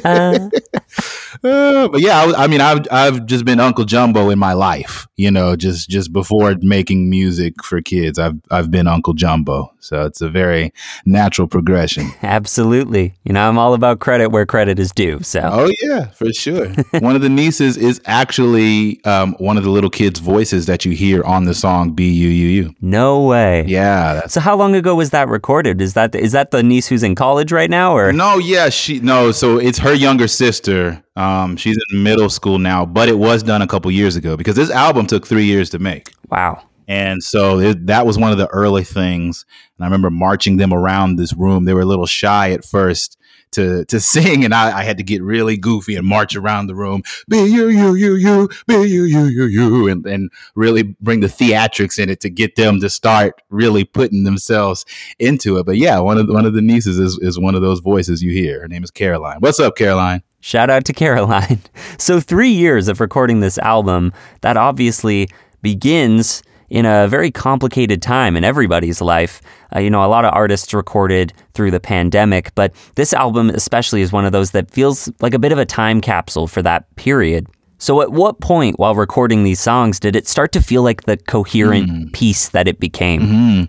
Uh, 1.43 1.89
but 1.89 2.01
yeah, 2.01 2.19
I, 2.21 2.45
I 2.45 2.47
mean, 2.47 2.61
I've 2.61 2.87
I've 2.91 3.27
just 3.27 3.45
been 3.45 3.61
Uncle 3.61 3.85
Jumbo 3.85 4.31
in 4.31 4.39
my 4.39 4.53
life. 4.53 5.07
You 5.17 5.31
know, 5.31 5.57
just 5.57 5.89
just 5.89 6.12
before 6.12 6.57
making 6.61 7.09
music 7.11 7.62
for 7.62 7.81
kids, 7.81 8.19
I've 8.19 8.35
I've 8.51 8.71
been 8.71 8.87
Uncle 8.87 9.15
Jumbo. 9.15 9.73
So 9.81 10.05
it's 10.05 10.21
a 10.21 10.29
very 10.29 10.73
natural 11.05 11.49
progression. 11.49 12.11
Absolutely. 12.23 13.15
You 13.25 13.33
know, 13.33 13.49
I'm 13.49 13.59
all 13.59 13.75
about 13.75 13.99
credit 13.99 14.29
where 14.29 14.47
credit 14.47 14.79
is 14.79 14.93
due. 14.93 15.21
So, 15.23 15.41
Oh 15.43 15.71
yeah, 15.83 16.07
for 16.11 16.33
sure. 16.33 16.69
one 17.01 17.17
of 17.17 17.23
the 17.23 17.29
nieces 17.29 17.77
is 17.77 18.01
actually 18.05 19.03
um, 19.05 19.35
one 19.39 19.57
of 19.57 19.65
the 19.65 19.71
little 19.71 19.91
kids' 19.91 20.21
voices 20.21 20.67
that 20.67 20.85
you 20.85 20.93
hear 20.93 21.25
on 21.25 21.45
the 21.45 21.55
song 21.55 21.93
"B 21.95 22.11
U 22.12 22.29
U 22.29 22.47
U." 22.65 22.75
no 22.81 23.23
way. 23.25 23.65
Yeah, 23.67 24.27
So, 24.27 24.41
how 24.41 24.57
long 24.57 24.75
ago 24.75 24.95
was 24.95 25.11
that 25.11 25.29
recorded? 25.29 25.81
Is 25.81 25.95
that 25.95 26.15
is 26.15 26.33
that 26.33 26.51
the 26.51 26.62
niece 26.62 26.87
who's 26.87 27.03
in 27.03 27.15
college 27.15 27.53
right 27.53 27.71
now, 27.71 27.97
or 27.97 28.12
no, 28.12 28.39
yeah, 28.39 28.69
she 28.69 29.01
no. 29.01 29.33
So 29.33 29.59
it's 29.59 29.79
her 29.79 29.95
younger 29.95 30.29
sister. 30.29 31.03
Um, 31.16 31.57
she's 31.57 31.78
in 31.90 32.02
middle 32.02 32.31
school 32.31 32.59
now, 32.59 32.87
but 32.87 33.09
it 33.09 33.19
was 33.19 33.42
done 33.42 33.62
a 33.62 33.66
couple 33.66 33.90
years 33.90 34.16
ago 34.16 34.37
because 34.37 34.57
this 34.57 34.71
album 34.71 35.07
took 35.07 35.26
three 35.26 35.45
years 35.45 35.71
to 35.71 35.78
make. 35.78 36.11
wow? 36.31 36.62
And 36.88 37.23
so 37.23 37.59
it, 37.61 37.87
that 37.87 38.07
was 38.07 38.19
one 38.19 38.33
of 38.33 38.38
the 38.38 38.49
early 38.49 38.85
things. 38.85 39.47
And 39.76 39.85
I 39.85 39.87
remember 39.87 40.11
marching 40.11 40.57
them 40.57 40.73
around 40.73 41.16
this 41.16 41.33
room. 41.33 41.64
They 41.64 41.75
were 41.75 41.83
a 41.83 41.87
little 41.87 42.07
shy 42.07 42.50
at 42.50 42.64
first 42.64 43.16
to 43.52 43.85
to 43.87 44.00
sing, 44.12 44.45
and 44.45 44.52
I, 44.52 44.81
I 44.81 44.83
had 44.83 44.99
to 44.99 45.04
get 45.04 45.23
really 45.23 45.57
goofy 45.57 45.95
and 45.97 46.07
march 46.07 46.35
around 46.35 46.66
the 46.66 46.75
room, 46.75 47.02
be 47.28 47.38
you 47.38 47.69
you 47.69 47.95
you 47.95 48.14
you, 48.16 48.49
be 48.66 48.75
you 48.75 49.04
you 49.04 49.25
you 49.26 49.45
you, 49.45 49.88
and 49.88 50.04
and 50.07 50.31
really 50.54 50.83
bring 51.00 51.21
the 51.21 51.28
theatrics 51.28 51.99
in 51.99 52.09
it 52.09 52.21
to 52.21 52.31
get 52.31 52.57
them 52.57 52.81
to 52.81 52.90
start 52.90 53.40
really 53.50 53.85
putting 53.85 54.25
themselves 54.25 54.85
into 55.19 55.59
it. 55.59 55.66
But 55.66 55.76
yeah, 55.76 55.99
one 56.00 56.19
of 56.19 56.26
the, 56.26 56.33
one 56.33 56.47
of 56.47 56.54
the 56.54 56.62
nieces 56.62 56.99
is 56.99 57.19
is 57.21 57.38
one 57.38 57.54
of 57.54 57.62
those 57.62 57.81
voices 57.81 58.23
you 58.23 58.33
hear. 58.33 58.61
Her 58.61 58.69
name 58.69 58.83
is 58.85 58.90
Caroline. 58.90 59.38
What's 59.40 59.61
up, 59.61 59.76
Caroline? 59.76 60.23
Shout 60.43 60.71
out 60.71 60.85
to 60.87 60.93
Caroline. 60.93 61.61
So, 61.99 62.19
three 62.19 62.51
years 62.51 62.89
of 62.89 63.01
recording 63.01 63.41
this 63.41 63.59
album, 63.59 64.13
that 64.41 64.57
obviously 64.57 65.29
begins 65.63 66.43
in 66.69 66.85
a 66.85 67.07
very 67.07 67.31
complicated 67.31 68.03
time 68.03 68.37
in 68.37 68.43
everybody's 68.43 69.01
life. 69.01 69.41
Uh, 69.77 69.79
you 69.79 69.89
know, 69.89 70.05
a 70.05 70.09
lot 70.09 70.25
of 70.25 70.35
artists 70.35 70.75
recorded 70.75 71.33
through 71.55 71.71
the 71.71 71.79
pandemic, 71.79 72.53
but 72.57 72.75
this 72.97 73.13
album, 73.13 73.51
especially, 73.51 74.01
is 74.03 74.11
one 74.11 74.25
of 74.25 74.33
those 74.33 74.51
that 74.51 74.69
feels 74.69 75.09
like 75.21 75.33
a 75.33 75.39
bit 75.39 75.53
of 75.53 75.59
a 75.59 75.65
time 75.65 76.01
capsule 76.01 76.49
for 76.49 76.61
that 76.63 76.93
period. 76.97 77.47
So, 77.79 78.03
at 78.03 78.11
what 78.11 78.41
point 78.41 78.81
while 78.81 78.97
recording 78.97 79.45
these 79.45 79.61
songs 79.61 80.01
did 80.01 80.17
it 80.17 80.27
start 80.27 80.51
to 80.53 80.61
feel 80.61 80.83
like 80.83 81.03
the 81.03 81.19
coherent 81.19 82.13
piece 82.15 82.49
that 82.49 82.67
it 82.67 82.81
became? 82.81 83.69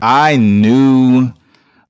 I 0.00 0.36
knew 0.36 1.34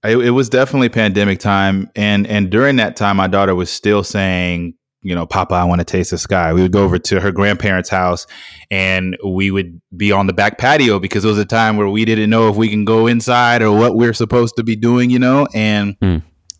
it, 0.05 0.17
it 0.17 0.31
was 0.31 0.49
definitely 0.49 0.89
pandemic 0.89 1.39
time, 1.39 1.91
and 1.95 2.27
and 2.27 2.51
during 2.51 2.77
that 2.77 2.97
time, 2.97 3.17
my 3.17 3.29
daughter 3.29 3.55
was 3.55 3.71
still 3.71 4.03
saying, 4.03 4.75
you 5.03 5.15
know, 5.15 5.27
Papa, 5.27 5.55
I 5.55 5.65
want 5.65 5.81
to 5.81 5.85
taste 5.85 6.11
the 6.11 6.19
sky. 6.19 6.53
We 6.53 6.63
would 6.63 6.73
go 6.73 6.83
over 6.85 6.99
to 6.99 7.21
her 7.21 7.31
grandparents' 7.31 7.89
house, 7.89 8.27
and 8.71 9.17
we 9.25 9.51
would 9.51 9.81
be 9.97 10.11
on 10.11 10.27
the 10.27 10.33
back 10.33 10.59
patio 10.59 10.99
because 10.99 11.25
it 11.25 11.29
was 11.29 11.39
a 11.39 11.45
time 11.45 11.77
where 11.77 11.89
we 11.89 12.05
didn't 12.05 12.31
know 12.31 12.49
if 12.49 12.57
we 12.57 12.69
can 12.69 12.85
go 12.85 13.07
inside 13.07 13.63
or 13.63 13.77
what 13.77 13.95
we're 13.95 14.15
supposed 14.15 14.57
to 14.57 14.65
be 14.65 14.77
doing, 14.77 15.11
you 15.11 15.19
know, 15.19 15.47
and. 15.55 15.97
Hmm. 16.01 16.19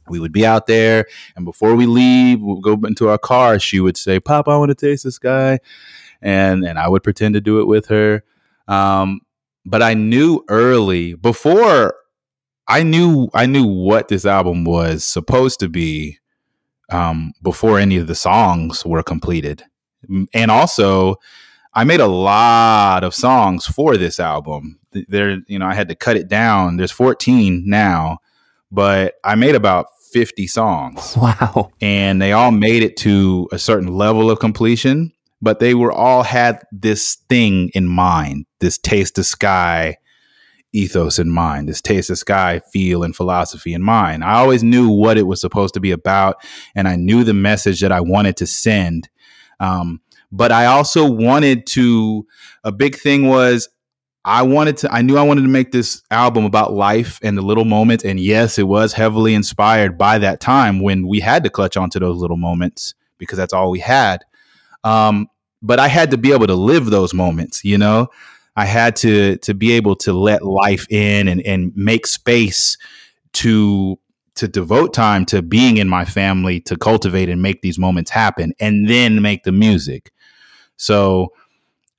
We 0.09 0.19
would 0.19 0.33
be 0.33 0.45
out 0.45 0.67
there, 0.67 1.07
and 1.37 1.45
before 1.45 1.77
we 1.77 1.87
leave, 1.87 2.41
we'll 2.43 2.61
go 2.61 2.73
into 2.87 3.09
our 3.09 3.17
car. 3.19 3.61
She 3.61 3.79
would 3.79 3.97
say, 3.97 4.19
"Papa, 4.19 4.51
I 4.51 4.57
want 4.57 4.71
to 4.71 4.75
taste 4.75 5.05
the 5.05 5.13
sky," 5.13 5.61
and 6.21 6.65
and 6.65 6.77
I 6.77 6.89
would 6.89 7.05
pretend 7.05 7.35
to 7.35 7.41
do 7.41 7.61
it 7.61 7.67
with 7.67 7.87
her. 7.87 8.25
Um, 8.67 9.21
but 9.65 9.81
I 9.81 9.95
knew 9.95 10.45
early 10.49 11.15
before 11.15 11.95
I 12.73 12.83
knew 12.83 13.29
I 13.35 13.45
knew 13.47 13.67
what 13.67 14.09
this 14.09 14.25
album 14.25 14.65
was 14.65 15.05
supposed 15.05 15.61
to 15.61 15.69
be 15.69 16.19
um, 16.91 17.33
before 17.43 17.79
any 17.79 17.99
of 17.99 18.07
the 18.07 18.15
songs 18.15 18.85
were 18.87 19.03
completed, 19.03 19.63
and 20.33 20.51
also 20.51 21.17
I 21.75 21.85
made 21.85 22.01
a 22.01 22.07
lot 22.07 23.05
of 23.05 23.15
songs 23.15 23.67
for 23.67 23.99
this 23.99 24.19
album. 24.19 24.79
There, 25.09 25.39
you 25.49 25.59
know, 25.59 25.67
I 25.67 25.75
had 25.75 25.89
to 25.89 25.95
cut 25.95 26.17
it 26.17 26.29
down. 26.29 26.79
There's 26.79 26.91
14 26.91 27.65
now, 27.67 28.19
but 28.71 29.15
I 29.23 29.35
made 29.35 29.55
about 29.55 29.87
50 30.13 30.47
songs 30.47 31.15
Wow. 31.21 31.71
and 31.81 32.21
they 32.21 32.33
all 32.33 32.51
made 32.53 32.83
it 32.83 32.97
to 32.99 33.49
a 33.53 33.59
certain 33.59 33.89
level 33.95 34.31
of 34.31 34.39
completion, 34.39 35.13
but 35.41 35.61
they 35.61 35.75
were 35.75 35.93
all 35.93 36.23
had 36.23 36.63
this 36.73 37.17
thing 37.29 37.71
in 37.75 37.87
mind, 37.87 38.47
this 38.61 38.77
taste 38.79 39.19
of 39.19 39.27
sky 39.27 39.97
ethos 40.73 41.19
in 41.19 41.31
mind, 41.31 41.69
this 41.69 41.81
taste 41.81 42.11
of 42.11 42.19
sky 42.19 42.61
feel 42.73 43.03
and 43.03 43.15
philosophy 43.15 43.75
in 43.75 43.83
mind. 43.83 44.25
I 44.25 44.35
always 44.35 44.63
knew 44.63 44.89
what 44.89 45.19
it 45.19 45.27
was 45.27 45.41
supposed 45.41 45.75
to 45.75 45.81
be 45.81 45.91
about, 45.91 46.37
and 46.75 46.89
I 46.89 46.97
knew 46.97 47.25
the 47.25 47.35
message 47.35 47.81
that 47.81 47.93
I 47.93 48.01
wanted 48.01 48.37
to 48.39 48.47
send. 48.47 49.09
Um, 49.61 50.01
but 50.33 50.51
I 50.51 50.67
also 50.67 51.09
wanted 51.09 51.67
to, 51.69 52.27
a 52.65 52.73
big 52.73 52.97
thing 52.97 53.29
was 53.29 53.69
I 54.25 54.43
wanted 54.43 54.79
to, 54.79 54.93
I 54.93 55.03
knew 55.03 55.19
I 55.19 55.23
wanted 55.23 55.43
to 55.43 55.49
make 55.49 55.73
this 55.73 56.03
album 56.11 56.45
about 56.45 56.73
life 56.73 57.19
and 57.23 57.37
the 57.37 57.43
little 57.43 57.65
moments. 57.67 58.05
And 58.05 58.19
yes, 58.19 58.59
it 58.59 58.67
was 58.67 58.95
heavily 58.95 59.35
inspired 59.35 59.99
by 59.99 60.19
that 60.19 60.41
time 60.41 60.81
when 60.81 61.07
we 61.07 61.21
had 61.21 61.45
to 61.45 61.51
clutch 61.51 61.77
onto 61.77 61.99
those 61.99 62.19
little 62.19 62.37
moments 62.37 62.95
because 63.19 63.37
that's 63.37 63.53
all 63.53 63.71
we 63.71 63.81
had. 63.81 64.25
Um, 64.85 65.29
but 65.61 65.79
I 65.79 65.89
had 65.89 66.11
to 66.13 66.19
be 66.19 66.33
able 66.33 66.47
to 66.47 66.55
live 66.55 66.87
those 66.87 67.13
moments, 67.13 67.65
you 67.65 67.79
know? 67.79 68.09
I 68.57 68.67
had 68.67 68.97
to 68.97 69.37
to 69.39 69.55
be 69.55 69.73
able 69.73 69.97
to 69.97 70.13
let 70.13 70.45
life 70.45 70.87
in 70.91 71.29
and, 71.29 71.41
and 71.43 71.73
make 71.75 72.07
space 72.07 72.77
to 73.35 73.99
to 74.35 74.49
devote 74.49 74.95
time 74.95 75.27
to 75.27 75.43
being 75.43 75.77
in 75.77 75.89
my 75.89 76.05
family, 76.05 76.61
to 76.61 76.77
cultivate 76.77 77.29
and 77.29 77.43
make 77.43 77.63
these 77.63 77.79
moments 77.79 78.11
happen, 78.11 78.53
and 78.61 78.89
then 78.89 79.21
make 79.21 79.45
the 79.45 79.53
music. 79.53 80.11
So 80.77 81.33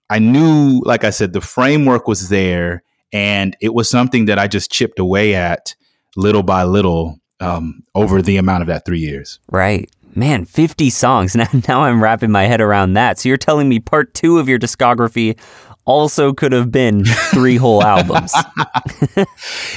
I 0.10 0.20
knew, 0.20 0.82
like 0.86 1.04
I 1.04 1.10
said, 1.10 1.34
the 1.34 1.42
framework 1.42 2.08
was 2.08 2.30
there, 2.30 2.84
and 3.12 3.56
it 3.62 3.74
was 3.74 3.90
something 3.90 4.26
that 4.26 4.40
I 4.40 4.48
just 4.48 4.72
chipped 4.72 5.00
away 5.00 5.36
at 5.36 5.76
little 6.16 6.44
by 6.44 6.64
little 6.64 7.20
um, 7.40 7.84
over 7.96 8.22
the 8.22 8.38
amount 8.38 8.62
of 8.62 8.68
that 8.68 8.86
three 8.86 9.00
years. 9.00 9.40
Right. 9.52 9.90
Man, 10.16 10.46
50 10.46 10.90
songs. 10.90 11.36
Now, 11.44 11.48
now 11.68 11.84
I'm 11.84 12.02
wrapping 12.02 12.32
my 12.32 12.44
head 12.44 12.62
around 12.62 12.94
that. 12.94 13.20
So 13.20 13.30
you're 13.30 13.38
telling 13.38 13.68
me 13.68 13.80
part 13.80 14.14
two 14.14 14.40
of 14.40 14.48
your 14.48 14.60
discography 14.60 15.38
also 15.86 16.34
could 16.34 16.52
have 16.52 16.72
been 16.72 17.04
three 17.06 17.58
whole 17.58 17.84
albums. 17.94 18.34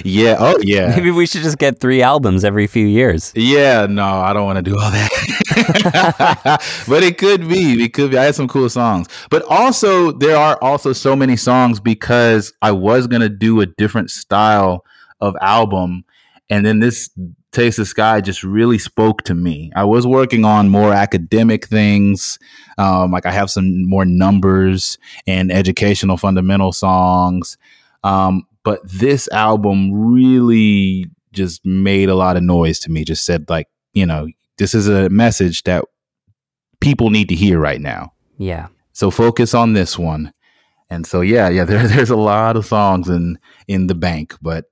Yeah. 0.04 0.36
Oh, 0.38 0.58
yeah. 0.62 0.88
Maybe 0.96 1.10
we 1.10 1.26
should 1.26 1.42
just 1.42 1.58
get 1.58 1.80
three 1.80 2.02
albums 2.02 2.44
every 2.44 2.66
few 2.66 2.86
years. 2.86 3.32
Yeah, 3.34 3.86
no, 3.86 4.04
I 4.04 4.32
don't 4.32 4.44
want 4.44 4.56
to 4.56 4.62
do 4.62 4.78
all 4.78 4.90
that. 4.90 6.62
but 6.88 7.02
it 7.02 7.18
could 7.18 7.48
be. 7.48 7.84
It 7.84 7.92
could 7.92 8.10
be. 8.12 8.18
I 8.18 8.24
had 8.24 8.34
some 8.34 8.48
cool 8.48 8.68
songs. 8.68 9.08
But 9.30 9.42
also 9.48 10.12
there 10.12 10.36
are 10.36 10.58
also 10.62 10.92
so 10.92 11.16
many 11.16 11.36
songs 11.36 11.80
because 11.80 12.52
I 12.62 12.72
was 12.72 13.06
gonna 13.06 13.28
do 13.28 13.60
a 13.60 13.66
different 13.66 14.10
style 14.10 14.84
of 15.20 15.36
album. 15.40 16.04
And 16.48 16.64
then 16.64 16.78
this 16.78 17.10
Taste 17.56 17.78
of 17.78 17.88
Sky 17.88 18.20
just 18.20 18.44
really 18.44 18.76
spoke 18.76 19.22
to 19.22 19.34
me. 19.34 19.72
I 19.74 19.84
was 19.84 20.06
working 20.06 20.44
on 20.44 20.68
more 20.68 20.92
academic 20.92 21.66
things. 21.66 22.38
Um, 22.76 23.12
like 23.12 23.24
I 23.24 23.32
have 23.32 23.50
some 23.50 23.88
more 23.88 24.04
numbers 24.04 24.98
and 25.26 25.50
educational 25.50 26.18
fundamental 26.18 26.70
songs. 26.70 27.56
Um, 28.04 28.46
but 28.62 28.80
this 28.84 29.26
album 29.32 30.12
really 30.12 31.06
just 31.32 31.64
made 31.64 32.10
a 32.10 32.14
lot 32.14 32.36
of 32.36 32.42
noise 32.42 32.78
to 32.80 32.90
me. 32.90 33.04
Just 33.04 33.24
said 33.24 33.48
like, 33.48 33.68
you 33.94 34.04
know, 34.04 34.28
this 34.58 34.74
is 34.74 34.86
a 34.86 35.08
message 35.08 35.62
that 35.62 35.82
people 36.80 37.08
need 37.08 37.30
to 37.30 37.34
hear 37.34 37.58
right 37.58 37.80
now. 37.80 38.12
Yeah. 38.36 38.68
So 38.92 39.10
focus 39.10 39.54
on 39.54 39.72
this 39.72 39.98
one. 39.98 40.30
And 40.90 41.06
so 41.06 41.20
yeah, 41.20 41.48
yeah, 41.48 41.64
there, 41.70 41.86
there's 41.86 42.10
a 42.10 42.16
lot 42.16 42.56
of 42.56 42.66
songs 42.66 43.08
in 43.08 43.38
in 43.68 43.86
the 43.86 43.94
bank, 43.94 44.34
but 44.40 44.66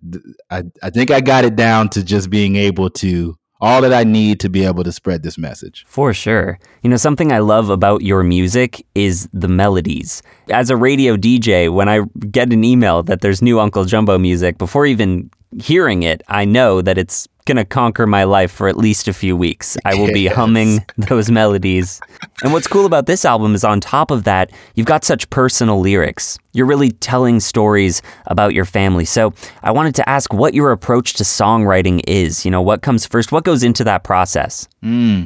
I 0.50 0.64
I 0.82 0.90
think 0.90 1.10
I 1.10 1.20
got 1.20 1.44
it 1.44 1.56
down 1.56 1.88
to 1.90 2.04
just 2.04 2.30
being 2.30 2.56
able 2.56 2.90
to 2.90 3.36
all 3.60 3.80
that 3.80 3.94
I 3.94 4.04
need 4.04 4.40
to 4.40 4.50
be 4.50 4.64
able 4.64 4.84
to 4.84 4.92
spread 4.92 5.22
this 5.22 5.38
message. 5.38 5.86
For 5.88 6.12
sure. 6.12 6.58
You 6.82 6.90
know, 6.90 6.96
something 6.96 7.32
I 7.32 7.38
love 7.38 7.70
about 7.70 8.02
your 8.02 8.22
music 8.22 8.84
is 8.94 9.26
the 9.32 9.48
melodies. 9.48 10.22
As 10.50 10.68
a 10.68 10.76
radio 10.76 11.16
DJ, 11.16 11.72
when 11.72 11.88
I 11.88 12.02
get 12.30 12.52
an 12.52 12.62
email 12.62 13.02
that 13.04 13.22
there's 13.22 13.40
new 13.40 13.58
Uncle 13.58 13.86
Jumbo 13.86 14.18
music, 14.18 14.58
before 14.58 14.84
even 14.84 15.30
hearing 15.60 16.02
it, 16.02 16.22
I 16.28 16.44
know 16.44 16.82
that 16.82 16.98
it's 16.98 17.28
going 17.46 17.56
to 17.58 17.64
conquer 17.66 18.06
my 18.06 18.24
life 18.24 18.50
for 18.50 18.68
at 18.68 18.76
least 18.78 19.06
a 19.06 19.12
few 19.12 19.36
weeks. 19.36 19.76
I 19.84 19.94
will 19.94 20.10
be 20.12 20.20
Yes. 20.22 20.34
humming 20.34 20.82
those 20.96 21.30
melodies. 21.30 22.00
And 22.42 22.54
what's 22.54 22.66
cool 22.66 22.86
about 22.86 23.04
this 23.04 23.26
album 23.26 23.54
is 23.54 23.64
on 23.64 23.80
top 23.80 24.10
of 24.10 24.24
that, 24.24 24.50
you've 24.76 24.86
got 24.86 25.04
such 25.04 25.28
personal 25.28 25.78
lyrics. 25.78 26.38
You're 26.54 26.64
really 26.64 26.90
telling 26.90 27.40
stories 27.40 28.00
about 28.26 28.54
your 28.54 28.64
family. 28.64 29.04
So 29.04 29.34
I 29.62 29.72
wanted 29.72 29.94
to 29.96 30.08
ask 30.08 30.32
what 30.32 30.54
your 30.54 30.70
approach 30.72 31.12
to 31.14 31.22
songwriting 31.24 32.00
is. 32.06 32.46
You 32.46 32.50
know, 32.50 32.62
what 32.62 32.80
comes 32.80 33.04
first? 33.06 33.30
What 33.30 33.44
goes 33.44 33.62
into 33.62 33.84
that 33.84 34.04
process? 34.04 34.66
Hmm. 34.82 35.24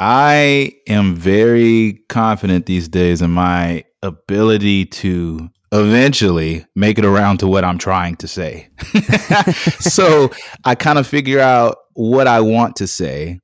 I 0.00 0.72
am 0.88 1.14
very 1.14 2.00
confident 2.08 2.64
these 2.66 2.88
days 2.88 3.20
in 3.22 3.30
my 3.30 3.84
ability 4.02 4.86
to 4.86 5.50
eventually 5.72 6.66
make 6.76 6.98
it 6.98 7.04
around 7.04 7.38
to 7.38 7.46
what 7.46 7.64
I'm 7.64 7.78
trying 7.78 8.16
to 8.16 8.28
say. 8.28 8.68
so 9.80 10.30
I 10.64 10.74
kind 10.74 10.98
of 10.98 11.06
figure 11.06 11.40
out 11.40 11.78
what 11.94 12.26
I 12.26 12.40
want 12.42 12.76
to 12.76 12.86
say. 12.86 13.40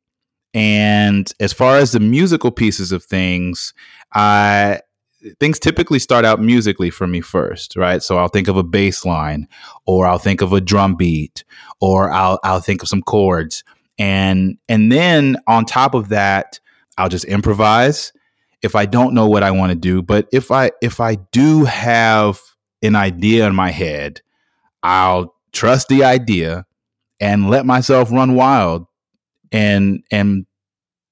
And 0.54 1.32
as 1.40 1.52
far 1.52 1.78
as 1.78 1.92
the 1.92 2.00
musical 2.00 2.50
pieces 2.50 2.92
of 2.92 3.02
things, 3.02 3.72
I 4.14 4.80
things 5.40 5.58
typically 5.58 5.98
start 5.98 6.24
out 6.24 6.40
musically 6.40 6.90
for 6.90 7.06
me 7.06 7.20
first, 7.20 7.76
right? 7.76 8.02
So 8.02 8.18
I'll 8.18 8.28
think 8.28 8.48
of 8.48 8.56
a 8.56 8.62
bass 8.62 9.04
line 9.04 9.48
or 9.86 10.06
I'll 10.06 10.18
think 10.18 10.40
of 10.40 10.52
a 10.52 10.60
drum 10.60 10.94
beat 10.96 11.44
or 11.80 12.10
I'll 12.10 12.38
I'll 12.44 12.60
think 12.60 12.82
of 12.82 12.88
some 12.88 13.02
chords. 13.02 13.64
And 13.98 14.58
and 14.68 14.92
then 14.92 15.36
on 15.46 15.64
top 15.64 15.94
of 15.94 16.10
that, 16.10 16.60
I'll 16.98 17.08
just 17.08 17.24
improvise 17.24 18.12
if 18.62 18.74
I 18.74 18.86
don't 18.86 19.14
know 19.14 19.28
what 19.28 19.42
I 19.42 19.50
want 19.50 19.70
to 19.70 19.76
do, 19.76 20.02
but 20.02 20.28
if 20.32 20.50
I 20.50 20.70
if 20.82 21.00
I 21.00 21.16
do 21.32 21.64
have 21.64 22.40
an 22.82 22.96
idea 22.96 23.46
in 23.46 23.54
my 23.54 23.70
head, 23.70 24.20
I'll 24.82 25.34
trust 25.52 25.88
the 25.88 26.04
idea 26.04 26.66
and 27.20 27.50
let 27.50 27.66
myself 27.66 28.10
run 28.12 28.34
wild 28.34 28.86
and 29.52 30.02
and 30.10 30.46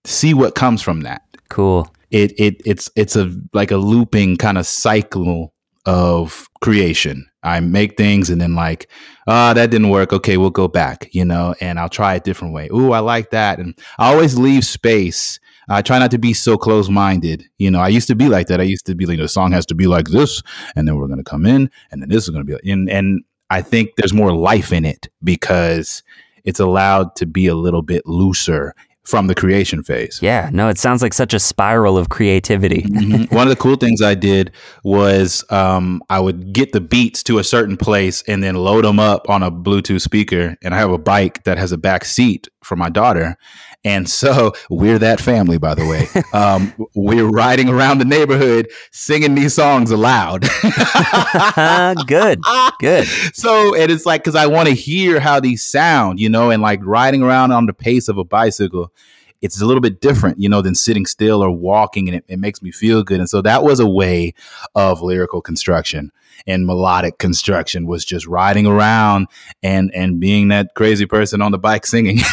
see 0.04 0.34
what 0.34 0.54
comes 0.54 0.82
from 0.82 1.00
that 1.00 1.22
Cool. 1.48 1.88
it 2.10 2.32
it 2.38 2.60
it's 2.64 2.90
it's 2.96 3.16
a 3.16 3.34
like 3.52 3.70
a 3.70 3.76
looping 3.76 4.36
kind 4.36 4.58
of 4.58 4.66
cycle 4.66 5.52
of 5.86 6.48
creation. 6.60 7.28
I 7.42 7.60
make 7.60 7.96
things 7.96 8.28
and 8.28 8.40
then 8.40 8.56
like, 8.56 8.88
ah, 9.28 9.52
that 9.54 9.70
didn't 9.70 9.90
work. 9.90 10.12
Okay, 10.12 10.36
we'll 10.36 10.50
go 10.50 10.66
back, 10.66 11.08
you 11.12 11.24
know, 11.24 11.54
and 11.60 11.78
I'll 11.78 11.88
try 11.88 12.14
a 12.14 12.20
different 12.20 12.52
way. 12.54 12.68
Ooh, 12.72 12.90
I 12.92 12.98
like 12.98 13.30
that. 13.30 13.60
And 13.60 13.78
I 13.98 14.12
always 14.12 14.36
leave 14.36 14.64
space. 14.64 15.38
I 15.68 15.82
try 15.82 15.98
not 15.98 16.10
to 16.12 16.18
be 16.18 16.32
so 16.32 16.56
close 16.56 16.88
minded. 16.88 17.44
You 17.58 17.70
know, 17.70 17.80
I 17.80 17.88
used 17.88 18.08
to 18.08 18.14
be 18.14 18.28
like 18.28 18.46
that. 18.48 18.60
I 18.60 18.64
used 18.64 18.86
to 18.86 18.94
be 18.94 19.06
like, 19.06 19.18
the 19.18 19.28
song 19.28 19.52
has 19.52 19.66
to 19.66 19.74
be 19.74 19.86
like 19.86 20.08
this, 20.08 20.42
and 20.74 20.86
then 20.86 20.96
we're 20.96 21.08
gonna 21.08 21.24
come 21.24 21.46
in, 21.46 21.70
and 21.90 22.02
then 22.02 22.08
this 22.08 22.24
is 22.24 22.30
gonna 22.30 22.44
be 22.44 22.54
like, 22.54 22.64
and 22.64 22.88
and 22.90 23.22
I 23.50 23.62
think 23.62 23.90
there's 23.96 24.12
more 24.12 24.32
life 24.32 24.72
in 24.72 24.84
it 24.84 25.08
because 25.22 26.02
it's 26.44 26.60
allowed 26.60 27.14
to 27.16 27.26
be 27.26 27.46
a 27.46 27.54
little 27.54 27.82
bit 27.82 28.06
looser 28.06 28.74
from 29.06 29.28
the 29.28 29.34
creation 29.36 29.84
phase. 29.84 30.18
Yeah, 30.20 30.50
no, 30.52 30.68
it 30.68 30.78
sounds 30.78 31.00
like 31.00 31.14
such 31.14 31.32
a 31.32 31.38
spiral 31.38 31.96
of 31.96 32.08
creativity. 32.08 32.82
Mhm. 32.82 33.32
One 33.32 33.46
of 33.46 33.50
the 33.50 33.56
cool 33.56 33.76
things 33.76 34.02
I 34.02 34.16
did 34.16 34.50
was 34.82 35.44
um, 35.50 36.02
I 36.10 36.18
would 36.18 36.52
get 36.52 36.72
the 36.72 36.80
beats 36.80 37.22
to 37.24 37.38
a 37.38 37.44
certain 37.44 37.76
place 37.76 38.24
and 38.26 38.42
then 38.42 38.56
load 38.56 38.84
them 38.84 38.98
up 38.98 39.30
on 39.30 39.44
a 39.44 39.50
Bluetooth 39.50 40.00
speaker. 40.00 40.56
And 40.62 40.74
I 40.74 40.78
have 40.78 40.90
a 40.90 40.98
bike 40.98 41.44
that 41.44 41.56
has 41.56 41.70
a 41.70 41.78
back 41.78 42.04
seat 42.04 42.48
for 42.64 42.74
my 42.74 42.90
daughter. 42.90 43.36
And 43.86 44.10
so 44.10 44.52
we're 44.68 44.98
that 44.98 45.20
family, 45.20 45.58
by 45.58 45.74
the 45.74 45.86
way. 45.86 46.08
Um, 46.32 46.74
we're 46.94 47.28
riding 47.28 47.68
around 47.68 47.98
the 47.98 48.04
neighborhood 48.04 48.68
singing 48.90 49.34
these 49.34 49.54
songs 49.54 49.90
aloud. 49.90 50.42
good, 52.06 52.40
good. 52.78 53.06
so 53.32 53.74
and 53.74 53.90
it's 53.90 54.04
like 54.04 54.22
because 54.22 54.34
I 54.34 54.46
want 54.46 54.68
to 54.68 54.74
hear 54.74 55.18
how 55.18 55.40
these 55.40 55.64
sound, 55.64 56.20
you 56.20 56.28
know, 56.28 56.50
and 56.50 56.60
like 56.60 56.80
riding 56.82 57.22
around 57.22 57.52
on 57.52 57.66
the 57.66 57.72
pace 57.72 58.08
of 58.08 58.18
a 58.18 58.24
bicycle, 58.24 58.92
it's 59.54 59.62
a 59.62 59.66
little 59.66 59.80
bit 59.80 60.00
different, 60.00 60.40
you 60.40 60.48
know, 60.48 60.62
than 60.62 60.74
sitting 60.74 61.06
still 61.06 61.42
or 61.42 61.50
walking, 61.50 62.08
and 62.08 62.16
it, 62.16 62.24
it 62.28 62.38
makes 62.38 62.62
me 62.62 62.70
feel 62.70 63.02
good. 63.02 63.20
And 63.20 63.28
so 63.28 63.42
that 63.42 63.62
was 63.62 63.80
a 63.80 63.88
way 63.88 64.34
of 64.74 65.02
lyrical 65.02 65.40
construction 65.40 66.12
and 66.46 66.66
melodic 66.66 67.18
construction 67.18 67.86
was 67.86 68.04
just 68.04 68.26
riding 68.26 68.66
around 68.66 69.26
and 69.62 69.90
and 69.94 70.20
being 70.20 70.48
that 70.48 70.74
crazy 70.74 71.06
person 71.06 71.40
on 71.40 71.50
the 71.50 71.58
bike 71.58 71.86
singing. 71.86 72.18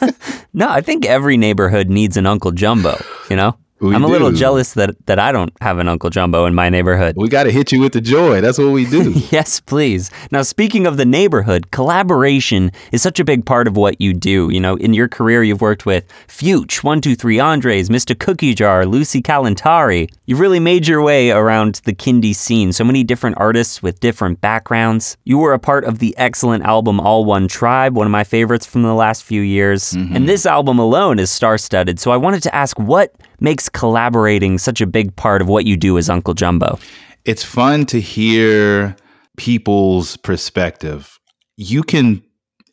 No, 0.56 0.68
I 0.68 0.82
think 0.82 1.04
every 1.04 1.36
neighborhood 1.36 1.90
needs 1.90 2.16
an 2.16 2.26
Uncle 2.26 2.52
Jumbo, 2.52 2.96
you 3.28 3.34
know? 3.34 3.58
We 3.84 3.94
I'm 3.94 4.04
a 4.04 4.08
little 4.08 4.32
jealous 4.32 4.74
that, 4.74 4.94
that 5.06 5.18
I 5.18 5.30
don't 5.30 5.52
have 5.60 5.78
an 5.78 5.88
Uncle 5.88 6.10
Jumbo 6.10 6.46
in 6.46 6.54
my 6.54 6.68
neighborhood. 6.70 7.16
we 7.16 7.28
got 7.28 7.44
to 7.44 7.52
hit 7.52 7.70
you 7.70 7.80
with 7.80 7.92
the 7.92 8.00
joy. 8.00 8.40
That's 8.40 8.58
what 8.58 8.70
we 8.70 8.84
do. 8.86 9.12
Yes, 9.34 9.58
please. 9.58 10.10
Now, 10.30 10.42
speaking 10.42 10.86
of 10.86 10.96
the 10.96 11.04
neighborhood, 11.04 11.70
collaboration 11.72 12.70
is 12.92 13.02
such 13.02 13.18
a 13.18 13.24
big 13.24 13.44
part 13.44 13.66
of 13.66 13.76
what 13.76 14.00
you 14.00 14.14
do. 14.14 14.48
You 14.50 14.60
know, 14.60 14.76
in 14.76 14.94
your 14.94 15.08
career, 15.08 15.42
you've 15.42 15.60
worked 15.60 15.86
with 15.86 16.06
Fyütch, 16.28 16.84
123 16.84 17.40
Andres, 17.40 17.88
Mr. 17.88 18.16
Cookie 18.16 18.54
Jar, 18.54 18.86
Lucy 18.86 19.20
Kalantari. 19.22 20.08
You've 20.26 20.40
really 20.40 20.60
made 20.60 20.86
your 20.86 21.02
way 21.02 21.30
around 21.30 21.80
the 21.84 21.92
Kindie 21.92 22.34
scene. 22.34 22.72
So 22.72 22.84
many 22.84 23.02
different 23.02 23.36
artists 23.38 23.82
with 23.82 23.98
different 24.00 24.40
backgrounds. 24.40 25.16
You 25.24 25.38
were 25.38 25.52
a 25.52 25.58
part 25.58 25.84
of 25.84 25.98
the 25.98 26.14
excellent 26.16 26.64
album 26.64 27.00
All 27.00 27.24
One 27.24 27.48
Tribe, 27.48 27.96
one 27.96 28.06
of 28.06 28.12
my 28.12 28.24
favorites 28.24 28.66
from 28.66 28.82
the 28.82 28.94
last 28.94 29.24
few 29.24 29.40
years. 29.40 29.92
Mm-hmm. 29.92 30.16
And 30.16 30.28
this 30.28 30.46
album 30.46 30.78
alone 30.78 31.18
is 31.18 31.30
star 31.30 31.58
studded. 31.58 31.98
So 31.98 32.10
I 32.10 32.16
wanted 32.16 32.42
to 32.44 32.54
ask 32.54 32.78
what 32.78 33.14
makes 33.44 33.68
collaborating 33.68 34.58
such 34.58 34.80
a 34.80 34.86
big 34.86 35.14
part 35.14 35.40
of 35.40 35.48
what 35.48 35.64
you 35.66 35.76
do 35.76 35.96
as 35.98 36.10
Uncle 36.10 36.34
Jumbo? 36.34 36.78
it's 37.24 37.44
fun 37.44 37.86
to 37.86 38.00
hear 38.00 38.96
people's 39.36 40.16
perspective. 40.18 41.18
You 41.56 41.82
can 41.82 42.22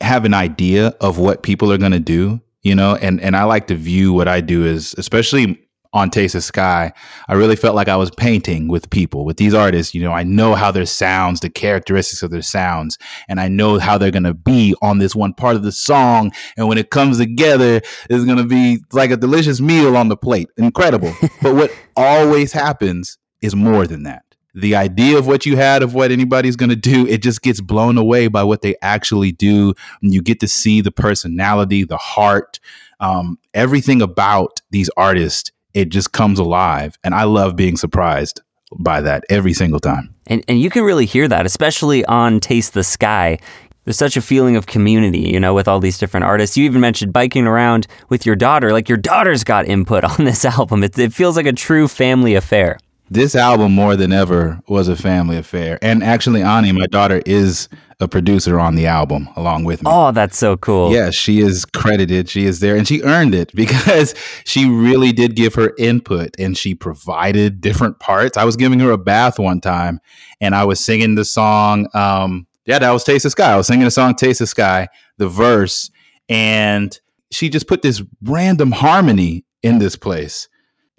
have 0.01 0.25
an 0.25 0.33
idea 0.33 0.87
of 0.99 1.17
what 1.17 1.43
people 1.43 1.71
are 1.71 1.77
going 1.77 1.91
to 1.91 1.99
do, 1.99 2.41
you 2.63 2.75
know, 2.75 2.95
and 2.95 3.21
and 3.21 3.35
I 3.35 3.43
like 3.45 3.67
to 3.67 3.75
view 3.75 4.13
what 4.13 4.27
I 4.27 4.41
do 4.41 4.65
as 4.65 4.93
especially 4.97 5.59
on 5.93 6.09
Taste 6.09 6.35
of 6.35 6.43
Sky, 6.43 6.93
I 7.27 7.33
really 7.33 7.55
felt 7.55 7.75
like 7.75 7.87
I 7.87 7.95
was 7.97 8.11
painting 8.11 8.67
with 8.67 8.89
people, 8.89 9.25
with 9.25 9.37
these 9.37 9.53
artists. 9.53 9.93
You 9.93 10.01
know, 10.01 10.13
I 10.13 10.23
know 10.23 10.55
how 10.55 10.71
their 10.71 10.85
sounds, 10.85 11.39
the 11.39 11.49
characteristics 11.49 12.23
of 12.23 12.31
their 12.31 12.41
sounds, 12.41 12.97
and 13.27 13.39
I 13.39 13.47
know 13.47 13.79
how 13.79 13.97
they're 13.97 14.11
going 14.11 14.23
to 14.23 14.33
be 14.33 14.75
on 14.81 14.99
this 14.99 15.15
one 15.15 15.33
part 15.33 15.55
of 15.55 15.63
the 15.63 15.71
song. 15.71 16.31
And 16.57 16.67
when 16.67 16.77
it 16.77 16.89
comes 16.89 17.17
together, 17.17 17.81
it's 18.09 18.25
going 18.25 18.37
to 18.37 18.45
be 18.45 18.79
like 18.91 19.11
a 19.11 19.17
delicious 19.17 19.59
meal 19.59 19.97
on 19.97 20.07
the 20.07 20.17
plate. 20.17 20.49
Incredible. 20.57 21.13
but 21.41 21.55
what 21.55 21.71
always 21.95 22.53
happens 22.53 23.17
is 23.41 23.55
more 23.55 23.87
than 23.87 24.03
that. 24.03 24.23
The 24.53 24.75
idea 24.75 25.17
of 25.17 25.27
what 25.27 25.45
you 25.45 25.55
had 25.55 25.81
of 25.81 25.93
what 25.93 26.11
anybody's 26.11 26.57
going 26.57 26.69
to 26.69 26.75
do, 26.75 27.07
it 27.07 27.21
just 27.21 27.41
gets 27.41 27.61
blown 27.61 27.97
away 27.97 28.27
by 28.27 28.43
what 28.43 28.61
they 28.61 28.75
actually 28.81 29.31
do. 29.31 29.73
And 30.01 30.13
you 30.13 30.21
get 30.21 30.41
to 30.41 30.47
see 30.47 30.81
the 30.81 30.91
personality, 30.91 31.85
the 31.85 31.97
heart, 31.97 32.59
um, 32.99 33.39
everything 33.53 34.01
about 34.01 34.61
these 34.69 34.89
artists. 34.97 35.51
It 35.73 35.89
just 35.89 36.11
comes 36.11 36.39
alive. 36.39 36.97
And 37.03 37.13
I 37.13 37.23
love 37.23 37.55
being 37.55 37.77
surprised 37.77 38.41
by 38.79 39.01
that 39.01 39.23
every 39.29 39.53
single 39.53 39.79
time. 39.79 40.13
And, 40.27 40.43
and 40.47 40.59
you 40.59 40.69
can 40.69 40.83
really 40.83 41.05
hear 41.05 41.27
that, 41.27 41.45
especially 41.45 42.05
on 42.05 42.39
Taste 42.39 42.73
the 42.73 42.83
Sky. 42.83 43.37
There's 43.83 43.97
such 43.97 44.15
a 44.15 44.21
feeling 44.21 44.55
of 44.55 44.67
community, 44.67 45.21
you 45.21 45.39
know, 45.39 45.53
with 45.53 45.67
all 45.67 45.79
these 45.79 45.97
different 45.97 46.25
artists. 46.25 46.55
You 46.55 46.65
even 46.65 46.81
mentioned 46.81 47.13
biking 47.13 47.47
around 47.47 47.87
with 48.09 48.25
your 48.25 48.35
daughter. 48.35 48.71
Like 48.71 48.87
your 48.87 48.97
daughter's 48.97 49.43
got 49.43 49.65
input 49.65 50.03
on 50.19 50.25
this 50.25 50.45
album. 50.45 50.83
It, 50.83 50.97
it 50.97 51.13
feels 51.13 51.35
like 51.35 51.47
a 51.47 51.53
true 51.53 51.87
family 51.87 52.35
affair. 52.35 52.77
This 53.11 53.35
album, 53.35 53.73
more 53.73 53.97
than 53.97 54.13
ever, 54.13 54.61
was 54.69 54.87
a 54.87 54.95
family 54.95 55.35
affair. 55.35 55.77
And 55.81 56.01
actually, 56.01 56.43
Ani, 56.43 56.71
my 56.71 56.85
daughter, 56.85 57.21
is 57.25 57.67
a 57.99 58.07
producer 58.07 58.57
on 58.57 58.75
the 58.75 58.87
album 58.87 59.27
along 59.35 59.65
with 59.65 59.83
me. 59.83 59.91
Oh, 59.93 60.13
that's 60.13 60.37
so 60.37 60.55
cool. 60.55 60.93
Yeah, 60.93 61.09
she 61.09 61.41
is 61.41 61.65
credited. 61.65 62.29
She 62.29 62.45
is 62.45 62.61
there 62.61 62.77
and 62.77 62.87
she 62.87 63.01
earned 63.01 63.35
it 63.35 63.51
because 63.55 64.15
she 64.45 64.65
really 64.65 65.11
did 65.11 65.35
give 65.35 65.55
her 65.55 65.73
input 65.77 66.33
and 66.39 66.57
she 66.57 66.73
provided 66.73 67.59
different 67.59 67.99
parts. 67.99 68.37
I 68.37 68.45
was 68.45 68.55
giving 68.55 68.79
her 68.79 68.91
a 68.91 68.97
bath 68.97 69.37
one 69.37 69.59
time 69.59 69.99
and 70.39 70.55
I 70.55 70.63
was 70.63 70.79
singing 70.79 71.15
the 71.15 71.25
song. 71.25 71.89
Um, 71.93 72.47
yeah, 72.65 72.79
that 72.79 72.91
was 72.91 73.03
Taste 73.03 73.25
of 73.25 73.31
Sky. 73.33 73.51
I 73.51 73.57
was 73.57 73.67
singing 73.67 73.83
the 73.83 73.91
song 73.91 74.15
Taste 74.15 74.39
of 74.39 74.47
Sky, 74.47 74.87
the 75.17 75.27
verse, 75.27 75.91
and 76.29 76.97
she 77.29 77.49
just 77.49 77.67
put 77.67 77.81
this 77.81 78.01
random 78.23 78.71
harmony 78.71 79.43
in 79.63 79.79
this 79.79 79.97
place. 79.97 80.47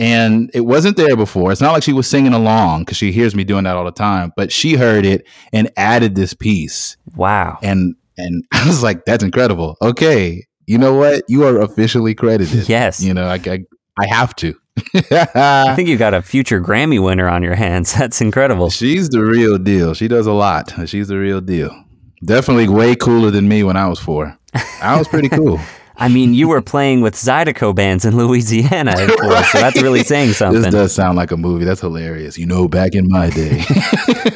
And 0.03 0.51
it 0.53 0.62
wasn't 0.62 0.97
there 0.97 1.15
before. 1.17 1.53
It's 1.53 1.61
not 1.61 1.73
like 1.73 1.85
she 1.85 1.93
was 1.93 2.09
singing 2.09 2.33
along 2.33 2.81
because 2.81 2.97
she 2.97 3.12
hears 3.12 3.37
me 3.37 3.45
doing 3.45 3.62
that 3.65 3.77
all 3.77 3.85
the 3.85 3.93
time, 3.93 4.33
but 4.37 4.51
she 4.51 4.75
heard 4.75 5.07
it 5.07 5.25
and 5.53 5.71
added 5.77 6.17
this 6.17 6.35
piece. 6.35 6.97
Wow. 7.15 7.59
And 7.62 7.95
and 8.19 8.45
I 8.53 8.67
was 8.67 8.83
like, 8.83 9.05
that's 9.05 9.23
incredible. 9.23 9.77
Okay. 9.81 10.45
You 10.67 10.79
know 10.79 10.95
what? 10.95 11.23
You 11.29 11.45
are 11.45 11.61
officially 11.61 12.17
credited. 12.17 12.69
Yes. 12.69 13.01
You 13.01 13.15
know, 13.15 13.27
I 13.27 13.35
I, 13.47 13.65
I 13.97 14.07
have 14.09 14.35
to. 14.37 14.57
I 14.95 15.73
think 15.77 15.88
you 15.88 15.97
got 15.97 16.15
a 16.15 16.23
future 16.23 16.61
Grammy 16.61 17.01
winner 17.01 17.29
on 17.29 17.45
your 17.45 17.55
hands. 17.55 17.95
That's 17.99 18.21
incredible. 18.21 18.71
She's 18.71 19.09
the 19.09 19.23
real 19.23 19.57
deal. 19.57 19.95
She 19.95 20.09
does 20.09 20.27
a 20.27 20.33
lot. 20.33 20.73
She's 20.87 21.09
the 21.09 21.19
real 21.19 21.41
deal. 21.41 21.71
Definitely 22.25 22.69
way 22.69 22.97
cooler 22.97 23.31
than 23.31 23.47
me 23.47 23.62
when 23.62 23.77
I 23.77 23.87
was 23.87 24.01
four. 24.01 24.37
I 24.81 24.99
was 24.99 25.07
pretty 25.07 25.29
cool. 25.29 25.61
I 25.97 26.09
mean, 26.09 26.35
you 26.35 26.49
were 26.49 26.63
playing 26.63 27.01
with 27.03 27.15
Zydeco 27.15 27.75
bands 27.75 28.05
in 28.05 28.17
Louisiana, 28.17 28.95
of 28.99 29.17
course, 29.19 29.53
so 29.53 29.59
that's 29.59 29.81
really 29.83 30.03
saying 30.03 30.33
something. 30.33 30.63
This 30.63 30.73
does 30.73 30.95
sound 30.95 31.17
like 31.17 31.31
a 31.31 31.37
movie. 31.37 31.65
That's 31.65 31.81
hilarious. 31.81 32.39
You 32.39 32.47
know, 32.47 32.67
back 32.69 32.95
in 32.95 33.09
my 33.09 33.31
day. 33.31 33.63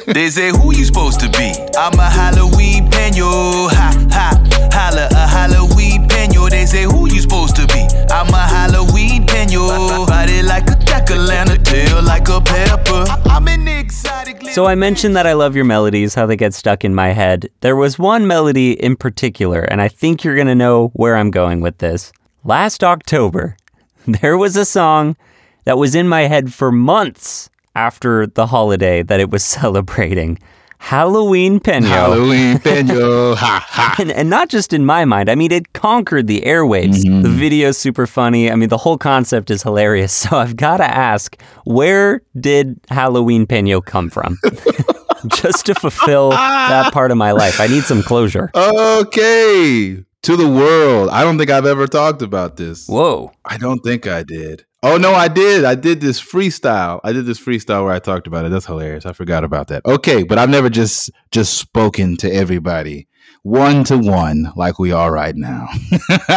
They 0.07 0.29
say 0.29 0.49
who 0.51 0.73
you 0.73 0.85
supposed 0.85 1.19
to 1.19 1.29
be? 1.29 1.53
I'm 1.77 1.99
a 1.99 2.09
Halloween 2.09 2.89
peno. 2.89 3.67
Ha 3.69 4.07
ha. 4.09 4.66
A 4.95 5.27
Halloween 5.27 6.07
peno. 6.07 6.49
They 6.49 6.65
say 6.65 6.83
who 6.83 7.07
you 7.11 7.19
supposed 7.19 7.55
to 7.57 7.67
be? 7.67 7.87
I'm 8.09 8.33
a 8.33 8.37
Halloween 8.37 9.27
peno. 9.27 10.05
Body 10.05 10.41
like 10.41 10.69
a 10.69 10.75
jack 10.77 11.11
o' 11.11 11.15
lantern, 11.15 11.63
tail 11.63 12.01
like 12.01 12.29
a 12.29 12.39
pepper. 12.39 13.05
I'm 13.25 13.47
an 13.47 13.67
exotic. 13.67 14.41
So 14.51 14.65
I 14.65 14.75
mentioned 14.75 15.15
that 15.15 15.27
I 15.27 15.33
love 15.33 15.55
your 15.55 15.65
melodies, 15.65 16.15
how 16.15 16.25
they 16.25 16.37
get 16.37 16.53
stuck 16.53 16.85
in 16.85 16.95
my 16.95 17.09
head. 17.09 17.49
There 17.61 17.75
was 17.75 17.99
one 17.99 18.27
melody 18.27 18.71
in 18.71 18.95
particular, 18.95 19.61
and 19.61 19.81
I 19.81 19.89
think 19.89 20.23
you're 20.23 20.35
going 20.35 20.47
to 20.47 20.55
know 20.55 20.87
where 20.93 21.17
I'm 21.17 21.31
going 21.31 21.59
with 21.61 21.79
this. 21.79 22.13
Last 22.43 22.83
October, 22.83 23.57
there 24.07 24.37
was 24.37 24.55
a 24.55 24.65
song 24.65 25.17
that 25.65 25.77
was 25.77 25.95
in 25.95 26.07
my 26.07 26.21
head 26.21 26.53
for 26.53 26.71
months 26.71 27.49
after 27.75 28.25
the 28.25 28.47
holiday 28.47 29.03
that 29.03 29.19
it 29.19 29.29
was 29.29 29.43
celebrating. 29.59 30.39
Halloween 30.79 31.59
Peno. 31.59 31.87
Halloween 31.87 32.59
peno. 32.63 33.35
Ha 33.35 33.65
ha. 33.67 33.95
And, 33.99 34.11
and 34.11 34.29
not 34.29 34.49
just 34.49 34.73
in 34.73 34.85
my 34.85 35.05
mind. 35.05 35.29
I 35.29 35.35
mean, 35.35 35.51
it 35.51 35.73
conquered 35.73 36.27
the 36.27 36.41
airwaves. 36.41 37.03
Mm-hmm. 37.03 37.23
The 37.23 37.29
video's 37.29 37.77
super 37.77 38.07
funny. 38.07 38.51
I 38.51 38.55
mean, 38.55 38.69
the 38.69 38.77
whole 38.77 38.97
concept 38.97 39.51
is 39.51 39.63
hilarious. 39.63 40.07
So 40.27 40.37
I've 40.37 40.57
got 40.57 40.77
to 40.77 40.83
ask, 40.83 41.41
where 41.63 42.21
did 42.37 42.79
Halloween 42.89 43.47
Peno 43.47 43.79
come 43.79 44.09
from? 44.09 44.37
just 45.27 45.65
to 45.67 45.75
fulfill 45.75 46.31
that 46.31 46.91
part 46.91 47.11
of 47.11 47.17
my 47.17 47.31
life. 47.31 47.61
I 47.61 47.67
need 47.67 47.83
some 47.83 48.03
closure. 48.03 48.51
Okay. 48.53 50.03
To 50.23 50.35
the 50.35 50.47
world. 50.49 51.09
I 51.09 51.23
don't 51.23 51.37
think 51.37 51.49
I've 51.49 51.65
ever 51.65 51.87
talked 51.87 52.21
about 52.21 52.57
this. 52.57 52.87
Whoa. 52.87 53.31
I 53.45 53.57
don't 53.57 53.79
think 53.79 54.05
I 54.05 54.23
did. 54.23 54.65
Oh 54.83 54.97
no, 54.97 55.13
I 55.13 55.27
did. 55.27 55.65
I 55.65 55.75
did 55.75 56.01
this 56.01 56.21
freestyle. 56.21 56.99
I 57.03 57.11
did 57.11 57.25
this 57.25 57.39
freestyle 57.39 57.83
where 57.85 57.93
I 57.93 57.99
talked 57.99 58.27
about 58.27 58.45
it. 58.45 58.51
That's 58.51 58.67
hilarious. 58.67 59.05
I 59.05 59.13
forgot 59.13 59.43
about 59.43 59.69
that. 59.69 59.85
Okay, 59.85 60.23
but 60.23 60.37
I've 60.37 60.49
never 60.49 60.69
just 60.69 61.09
just 61.31 61.57
spoken 61.57 62.15
to 62.17 62.31
everybody 62.31 63.07
one 63.43 63.83
to 63.85 63.97
one 63.97 64.51
like 64.55 64.77
we 64.77 64.91
are 64.91 65.11
right 65.11 65.35
now. 65.35 65.67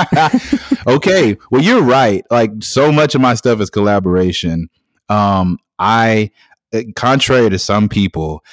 okay, 0.86 1.36
well 1.50 1.62
you're 1.62 1.82
right. 1.82 2.24
Like 2.30 2.50
so 2.60 2.92
much 2.92 3.14
of 3.14 3.20
my 3.20 3.34
stuff 3.34 3.60
is 3.60 3.68
collaboration. 3.68 4.68
Um 5.08 5.58
I 5.78 6.30
eh, 6.72 6.84
contrary 6.94 7.50
to 7.50 7.58
some 7.58 7.88
people, 7.88 8.44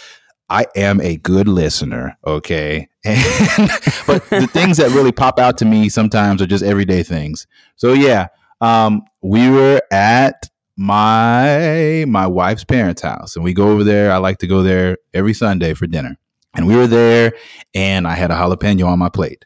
I 0.49 0.65
am 0.75 0.99
a 1.01 1.17
good 1.17 1.47
listener, 1.47 2.17
okay? 2.25 2.89
And, 3.05 3.69
but 4.05 4.29
the 4.29 4.49
things 4.51 4.77
that 4.77 4.91
really 4.91 5.13
pop 5.13 5.39
out 5.39 5.57
to 5.59 5.65
me 5.65 5.87
sometimes 5.87 6.41
are 6.41 6.45
just 6.45 6.63
everyday 6.63 7.03
things. 7.03 7.47
So 7.77 7.93
yeah, 7.93 8.27
um, 8.61 9.03
we 9.21 9.49
were 9.49 9.81
at 9.91 10.49
my 10.75 12.05
my 12.07 12.27
wife's 12.27 12.63
parents' 12.63 13.01
house, 13.01 13.35
and 13.35 13.43
we 13.43 13.53
go 13.53 13.69
over 13.69 13.83
there. 13.83 14.11
I 14.11 14.17
like 14.17 14.39
to 14.39 14.47
go 14.47 14.63
there 14.63 14.97
every 15.13 15.33
Sunday 15.33 15.73
for 15.73 15.87
dinner. 15.87 16.17
And 16.55 16.65
we 16.65 16.75
were 16.75 16.87
there, 16.87 17.33
and 17.75 18.07
I 18.07 18.15
had 18.15 18.31
a 18.31 18.35
jalapeno 18.35 18.87
on 18.87 18.97
my 18.97 19.09
plate, 19.09 19.45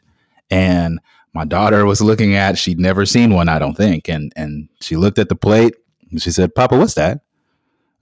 and 0.50 0.98
my 1.34 1.44
daughter 1.44 1.84
was 1.84 2.00
looking 2.00 2.34
at. 2.34 2.56
She'd 2.56 2.78
never 2.78 3.04
seen 3.04 3.34
one, 3.34 3.48
I 3.48 3.58
don't 3.58 3.76
think, 3.76 4.08
and 4.08 4.32
and 4.34 4.68
she 4.80 4.96
looked 4.96 5.18
at 5.18 5.28
the 5.28 5.36
plate. 5.36 5.74
And 6.10 6.22
she 6.22 6.30
said, 6.30 6.54
"Papa, 6.54 6.78
what's 6.78 6.94
that?" 6.94 7.20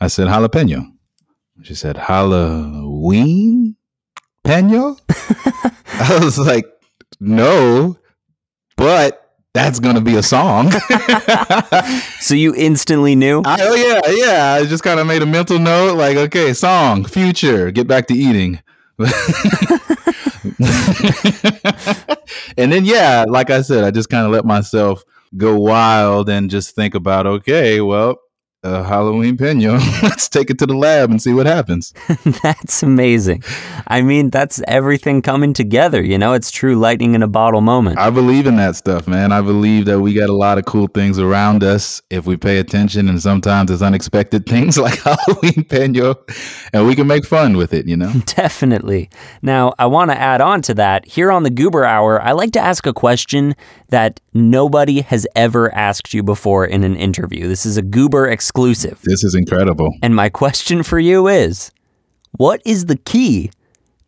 I 0.00 0.06
said, 0.06 0.28
"Jalapeno." 0.28 0.92
She 1.62 1.74
said, 1.74 1.96
Halloween 1.96 3.76
Peno? 4.44 4.96
I 5.08 6.18
was 6.22 6.38
like, 6.38 6.64
no, 7.18 7.96
but 8.76 9.19
that's 9.52 9.80
going 9.80 9.96
to 9.96 10.00
be 10.00 10.16
a 10.16 10.22
song. 10.22 10.72
So 12.20 12.34
you 12.34 12.54
instantly 12.54 13.16
knew? 13.16 13.42
I, 13.44 13.58
oh, 13.62 13.74
yeah, 13.74 14.00
yeah. 14.10 14.52
I 14.54 14.66
just 14.66 14.84
kind 14.84 15.00
of 15.00 15.06
made 15.06 15.22
a 15.22 15.26
mental 15.26 15.58
note 15.58 15.96
like, 15.96 16.16
okay, 16.18 16.52
song, 16.52 17.04
future, 17.04 17.70
get 17.70 17.88
back 17.88 18.06
to 18.08 18.14
eating. 18.14 18.60
and 22.58 22.70
then, 22.70 22.84
yeah, 22.84 23.24
like 23.26 23.48
I 23.50 23.62
said, 23.62 23.84
I 23.84 23.90
just 23.90 24.10
kind 24.10 24.26
of 24.26 24.32
let 24.32 24.44
myself 24.44 25.02
go 25.36 25.58
wild 25.58 26.28
and 26.28 26.50
just 26.50 26.74
think 26.74 26.94
about, 26.94 27.26
okay, 27.26 27.80
well, 27.80 28.20
uh, 28.62 28.82
Halloween 28.82 29.36
Peno. 29.36 29.72
Let's 30.02 30.28
take 30.28 30.50
it 30.50 30.58
to 30.58 30.66
the 30.66 30.74
lab 30.74 31.10
and 31.10 31.20
see 31.20 31.32
what 31.32 31.46
happens. 31.46 31.94
That's 32.42 32.82
amazing. 32.82 33.42
I 33.86 34.02
mean, 34.02 34.30
that's 34.30 34.62
everything 34.68 35.22
coming 35.22 35.52
together. 35.52 36.02
You 36.02 36.18
know, 36.18 36.32
it's 36.34 36.50
true 36.50 36.76
lightning 36.76 37.14
in 37.14 37.22
a 37.22 37.28
bottle 37.28 37.60
moment. 37.60 37.98
I 37.98 38.10
believe 38.10 38.46
in 38.46 38.56
that 38.56 38.76
stuff, 38.76 39.08
man. 39.08 39.32
I 39.32 39.40
believe 39.40 39.86
that 39.86 40.00
we 40.00 40.14
got 40.14 40.30
a 40.30 40.34
lot 40.34 40.58
of 40.58 40.64
cool 40.64 40.86
things 40.86 41.18
around 41.18 41.64
us 41.64 42.02
if 42.10 42.26
we 42.26 42.36
pay 42.36 42.58
attention, 42.58 43.08
and 43.08 43.20
sometimes 43.20 43.70
it's 43.70 43.82
unexpected 43.82 44.46
things 44.48 44.78
like 44.78 45.00
Halloween 45.00 45.64
Peno, 45.64 46.14
and 46.72 46.86
we 46.86 46.94
can 46.94 47.06
make 47.06 47.24
fun 47.24 47.56
with 47.56 47.72
it, 47.72 47.86
you 47.86 47.96
know? 47.96 48.12
Definitely. 48.26 49.10
Now, 49.42 49.74
I 49.78 49.86
want 49.86 50.10
to 50.10 50.18
add 50.18 50.40
on 50.40 50.62
to 50.62 50.74
that. 50.74 51.06
Here 51.06 51.32
on 51.32 51.42
the 51.42 51.50
Goober 51.50 51.84
Hour, 51.84 52.22
I 52.22 52.32
like 52.32 52.52
to 52.52 52.60
ask 52.60 52.86
a 52.86 52.92
question 52.92 53.56
that 53.88 54.20
nobody 54.32 55.00
has 55.00 55.26
ever 55.34 55.74
asked 55.74 56.14
you 56.14 56.22
before 56.22 56.64
in 56.64 56.84
an 56.84 56.96
interview. 56.96 57.48
This 57.48 57.66
is 57.66 57.76
a 57.76 57.82
Goober 57.82 58.28
exclusive. 58.28 58.49
This 59.02 59.24
is 59.24 59.34
incredible. 59.34 59.92
And 60.02 60.14
my 60.14 60.28
question 60.28 60.82
for 60.82 60.98
you 60.98 61.28
is 61.28 61.70
what 62.32 62.62
is 62.64 62.86
the 62.86 62.96
key 62.96 63.50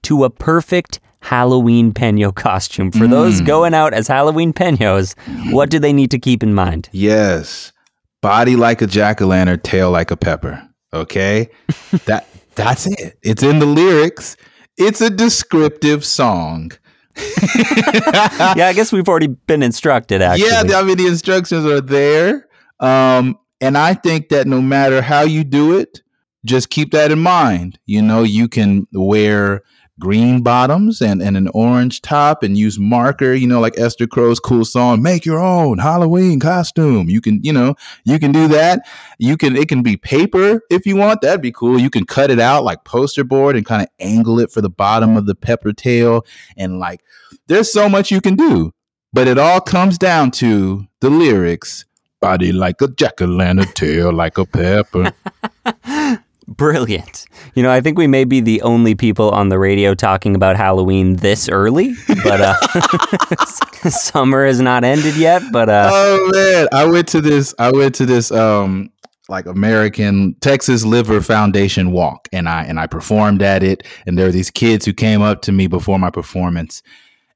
to 0.02 0.24
a 0.24 0.31
perfect 0.31 1.00
Halloween 1.20 1.92
Peno 1.92 2.33
costume? 2.33 2.90
For 2.90 3.07
those 3.07 3.40
going 3.40 3.74
out 3.74 3.94
as 3.94 4.09
Halloween 4.09 4.52
Penos, 4.52 5.14
what 5.50 5.70
do 5.70 5.78
they 5.78 5.92
need 5.92 6.11
to 6.11 6.18
keep 6.18 6.42
in 6.42 6.55
mind? 6.55 6.88
Yes. 6.92 7.72
Body 8.20 8.57
like 8.57 8.83
a 8.83 8.87
jack 8.87 9.20
o' 9.20 9.26
lantern, 9.26 9.61
tail 9.61 9.90
like 9.90 10.11
a 10.11 10.16
pepper. 10.16 10.68
Okay? 10.92 11.48
that 12.07 12.28
that's 12.55 12.87
it. 12.87 13.18
It's 13.22 13.42
in 13.42 13.59
the 13.59 13.66
lyrics. 13.66 14.37
It's 14.76 15.00
a 15.00 15.11
descriptive 15.11 16.05
song. 16.05 16.72
yeah, 17.16 18.68
I 18.68 18.72
guess 18.74 18.90
we've 18.90 19.09
already 19.09 19.26
been 19.26 19.62
instructed, 19.62 20.22
actually. 20.22 20.48
Yeah, 20.48 20.78
I 20.78 20.83
mean 20.83 20.96
the 20.96 21.07
instructions 21.07 21.66
are 21.66 21.81
there. 21.81 22.48
Um, 22.81 23.38
and 23.62 23.79
I 23.79 23.94
think 23.94 24.29
that 24.31 24.48
no 24.48 24.61
matter 24.61 25.01
how 25.01 25.22
you 25.22 25.44
do 25.44 25.79
it, 25.79 26.03
just 26.44 26.68
keep 26.68 26.90
that 26.90 27.12
in 27.12 27.20
mind. 27.20 27.79
You 27.87 28.03
know, 28.03 28.25
you 28.25 28.48
can 28.48 28.88
wear 28.92 29.62
green 30.01 30.42
bottoms 30.42 31.01
and, 31.01 31.22
and 31.22 31.37
an 31.37 31.46
orange 31.55 32.03
top 32.03 32.42
and 32.42 32.59
use 32.59 32.77
marker, 32.81 33.33
you 33.35 33.46
know, 33.46 33.61
like 33.61 33.79
Esther 33.79 34.09
Crow's 34.09 34.40
cool 34.40 34.64
song, 34.64 35.01
make 35.01 35.25
your 35.25 35.38
own 35.38 35.79
Halloween 35.79 36.40
costume. 36.40 37.09
You 37.09 37.20
can, 37.20 37.40
you 37.44 37.53
know, 37.53 37.77
you 38.05 38.18
can 38.18 38.33
do 38.33 38.48
that. 38.48 38.85
You 39.20 39.37
can, 39.37 39.55
it 39.55 39.68
can 39.68 39.85
be 39.85 39.96
paper 39.96 40.61
if 40.68 40.85
you 40.85 40.96
want. 40.96 41.20
That'd 41.20 41.40
be 41.40 41.53
cool. 41.53 41.79
You 41.79 41.88
can 41.88 42.05
cut 42.05 42.33
it 42.33 42.40
out 42.40 42.64
like 42.64 42.83
poster 42.83 43.22
board 43.22 43.55
and 43.55 43.64
kind 43.64 43.83
of 43.83 43.88
angle 44.01 44.40
it 44.40 44.51
for 44.51 44.61
the 44.61 44.70
bottom 44.70 45.16
of 45.16 45.27
the 45.27 45.37
pepper 45.37 45.72
tail. 45.72 46.27
And 46.57 46.81
like, 46.81 47.01
there's 47.46 47.72
so 47.72 47.88
much 47.88 48.11
you 48.11 48.20
can 48.20 48.35
do, 48.35 48.72
but 49.12 49.29
it 49.29 49.38
all 49.38 49.61
comes 49.61 49.98
down 49.98 50.33
to 50.33 50.88
the 51.01 51.11
lyrics 51.11 51.85
body 52.22 52.52
like 52.52 52.80
a 52.80 52.88
jack 52.88 53.20
o' 53.20 53.26
lantern, 53.26 53.66
tail 53.74 54.12
like 54.12 54.38
a 54.38 54.46
pepper. 54.46 55.12
Brilliant. 56.48 57.26
You 57.54 57.62
know, 57.62 57.70
I 57.70 57.80
think 57.80 57.98
we 57.98 58.06
may 58.06 58.24
be 58.24 58.40
the 58.40 58.62
only 58.62 58.94
people 58.94 59.30
on 59.30 59.48
the 59.48 59.58
radio 59.58 59.94
talking 59.94 60.35
about 60.35 60.56
Halloween 60.56 61.16
this 61.16 61.48
early, 61.48 61.94
but 62.24 62.40
uh, 62.40 63.46
summer 63.90 64.46
has 64.46 64.61
not 64.61 64.85
ended 64.85 65.16
yet. 65.16 65.42
But 65.52 65.68
uh, 65.68 65.90
oh 65.92 66.30
man, 66.32 66.68
I 66.72 66.85
went 66.87 67.08
to 67.08 67.20
this. 67.20 67.54
I 67.58 67.70
went 67.70 67.94
to 67.96 68.06
this. 68.06 68.30
Um, 68.32 68.90
like 69.28 69.46
American 69.46 70.35
Texas 70.40 70.85
Liver 70.85 71.22
Foundation 71.22 71.92
walk, 71.92 72.28
and 72.32 72.48
I 72.48 72.64
and 72.64 72.78
I 72.78 72.87
performed 72.87 73.40
at 73.40 73.62
it. 73.62 73.87
And 74.06 74.18
there 74.18 74.26
were 74.26 74.32
these 74.32 74.50
kids 74.50 74.85
who 74.85 74.92
came 74.92 75.22
up 75.22 75.42
to 75.42 75.52
me 75.52 75.68
before 75.68 75.98
my 75.98 76.11
performance, 76.11 76.82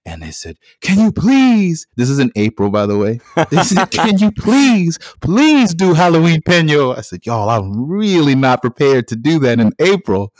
and 0.06 0.22
they 0.22 0.30
said, 0.30 0.56
"Can 0.80 0.98
you 0.98 1.12
please?" 1.12 1.86
This 1.96 2.08
is 2.08 2.18
in 2.18 2.32
April, 2.36 2.70
by 2.70 2.86
the 2.86 2.96
way. 2.96 3.20
They 3.50 3.62
said, 3.62 3.90
"Can 3.90 4.18
you 4.18 4.30
please, 4.32 4.98
please 5.20 5.74
do 5.74 5.92
Halloween 5.94 6.40
Peno?" 6.42 6.96
I 6.96 7.02
said, 7.02 7.26
"Y'all, 7.26 7.50
I'm 7.50 7.88
really 7.88 8.34
not 8.34 8.62
prepared 8.62 9.08
to 9.08 9.16
do 9.16 9.38
that 9.40 9.60
in 9.60 9.72
April." 9.80 10.32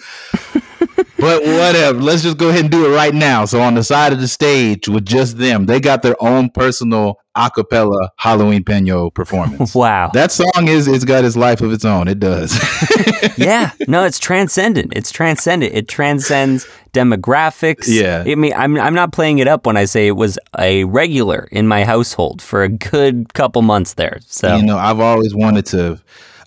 But 1.19 1.43
whatever. 1.43 2.01
Let's 2.01 2.23
just 2.23 2.39
go 2.39 2.49
ahead 2.49 2.63
and 2.63 2.71
do 2.71 2.87
it 2.87 2.95
right 2.95 3.15
now. 3.15 3.45
So 3.45 3.61
on 3.61 3.75
the 3.75 3.85
side 3.85 4.13
of 4.13 4.21
the 4.21 4.29
stage 4.29 4.89
with 4.89 5.07
just 5.07 5.39
them, 5.39 5.67
they 5.67 5.81
got 5.81 6.03
their 6.03 6.17
own 6.23 6.51
personal 6.51 7.19
acapella 7.37 8.09
Halloween 8.17 8.65
Peno 8.65 9.11
performance. 9.11 9.75
wow. 9.75 10.11
That 10.13 10.33
song 10.33 10.69
is 10.69 10.89
it's 10.89 11.05
got 11.05 11.25
its 11.25 11.37
life 11.37 11.61
of 11.61 11.73
its 11.73 11.85
own. 11.85 12.09
It 12.09 12.19
does. 12.19 12.59
yeah. 13.37 13.73
No, 13.89 14.05
it's 14.05 14.19
transcendent. 14.19 14.93
It's 14.97 15.11
transcendent. 15.11 15.75
It 15.75 15.89
transcends 15.89 16.67
demographics. 16.93 17.87
Yeah. 17.89 18.25
I 18.27 18.35
mean, 18.35 18.55
I'm 18.55 18.79
I'm 18.79 18.95
not 18.95 19.13
playing 19.13 19.39
it 19.39 19.49
up 19.49 19.67
when 19.67 19.77
I 19.77 19.85
say 19.85 20.07
it 20.07 20.17
was 20.17 20.39
a 20.59 20.85
regular 20.85 21.49
in 21.53 21.69
my 21.69 21.85
household 21.85 22.41
for 22.41 22.63
a 22.63 22.69
good 22.69 23.33
couple 23.35 23.63
months 23.63 23.95
there. 23.95 24.19
So 24.27 24.57
you 24.57 24.63
know, 24.63 24.79
I've 24.79 25.01
always 25.01 25.35
wanted 25.35 25.67
to 25.67 26.01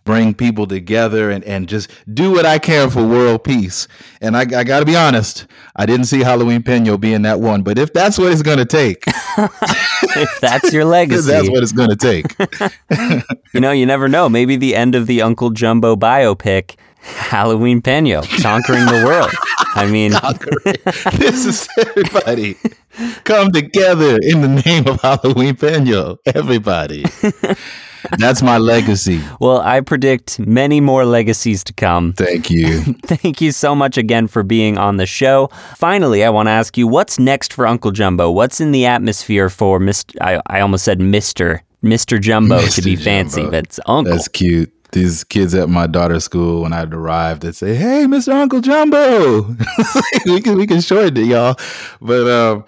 bring 0.10 0.34
people 0.34 0.66
together 0.66 1.30
and, 1.30 1.44
and 1.44 1.70
just 1.70 1.92
do 2.12 2.32
what 2.32 2.44
I 2.44 2.58
can 2.58 2.90
for 2.90 3.06
world 3.06 3.44
peace. 3.44 3.88
And 4.22 4.36
I, 4.36 4.40
I 4.40 4.64
got 4.64 4.80
to 4.80 4.86
be 4.88 4.96
honest, 4.96 5.46
I 5.76 5.86
didn't 5.86 6.06
see 6.06 6.22
Halloween 6.22 6.64
Peno 6.64 6.98
being 6.98 7.22
that 7.22 7.40
one. 7.40 7.62
But 7.62 7.78
if 7.78 7.94
that's 7.94 8.18
what 8.18 8.32
it's 8.32 8.42
going 8.42 8.58
to 8.58 8.66
take, 8.66 9.04
if 9.08 10.40
that's 10.42 10.74
your 10.74 10.84
legacy, 10.86 11.30
that's 11.30 11.48
what 11.52 11.62
it's 11.62 11.74
going 11.74 11.92
to 11.92 11.96
take. 11.96 12.26
you 13.54 13.60
know, 13.60 13.70
you 13.70 13.86
never 13.86 14.08
know. 14.08 14.30
Maybe 14.30 14.56
the 14.56 14.76
end 14.76 14.96
of 14.96 15.06
the 15.06 15.22
Uncle 15.22 15.52
Jumbo 15.52 15.96
biopic, 15.96 16.76
Halloween 17.02 17.80
Peno, 17.80 18.24
conquering 18.42 18.88
the 18.88 19.04
world. 19.06 19.30
I 19.76 19.86
mean, 19.86 20.14
this 21.20 21.46
is 21.46 21.70
everybody 21.78 22.58
come 23.26 23.52
together 23.52 24.18
in 24.24 24.42
the 24.42 24.64
name 24.66 24.88
of 24.88 25.00
Halloween 25.02 25.56
Peno. 25.56 26.18
Everybody. 26.26 27.06
That's 28.18 28.42
my 28.42 28.58
legacy. 28.58 29.22
Well, 29.40 29.62
I 29.62 29.82
predict 29.82 30.40
many 30.40 30.82
more 30.82 31.06
legacies 31.06 31.64
to 31.66 31.74
come. 31.74 32.14
Thank 32.14 32.50
you. 32.50 32.82
Thank 33.04 33.42
you 33.42 33.52
so 33.52 33.76
much 33.76 33.98
again 33.98 34.28
for 34.28 34.44
being 34.44 34.78
on 34.78 34.98
the 34.98 35.06
show. 35.06 35.50
Finally, 35.76 36.24
I 36.24 36.30
want 36.30 36.48
to 36.48 36.52
ask 36.52 36.78
you 36.78 36.88
what's 36.88 37.20
next 37.20 37.54
for 37.54 37.68
Uncle 37.68 37.92
Jumbo? 37.92 38.32
What's 38.32 38.60
in 38.60 38.72
the 38.72 38.86
atmosphere 38.86 39.50
for 39.50 39.80
Mr. 39.80 40.16
I, 40.22 40.42
I 40.48 40.60
almost 40.62 40.84
said 40.86 41.00
Mr. 41.00 41.62
Mr. 41.84 42.20
Jumbo 42.20 42.60
Mr. 42.60 42.76
to 42.76 42.82
be 42.82 42.96
Jumbo. 42.96 43.04
fancy, 43.04 43.44
but 43.46 43.66
it's 43.66 43.80
Uncle. 43.86 44.14
That's 44.14 44.28
cute. 44.28 44.74
These 44.92 45.24
kids 45.24 45.54
at 45.54 45.70
my 45.70 45.86
daughter's 45.86 46.24
school, 46.24 46.64
when 46.64 46.74
I'd 46.74 46.94
arrived, 46.94 47.44
they'd 47.44 47.56
say, 47.56 47.76
"Hey, 47.76 48.06
Mr. 48.08 48.34
Uncle 48.34 48.60
Jumbo." 48.60 49.56
we 50.26 50.42
can 50.42 50.58
we 50.58 50.66
can 50.66 50.82
shorten 50.82 51.16
it, 51.18 51.28
y'all. 51.28 51.56
But 52.02 52.28
um, 52.28 52.66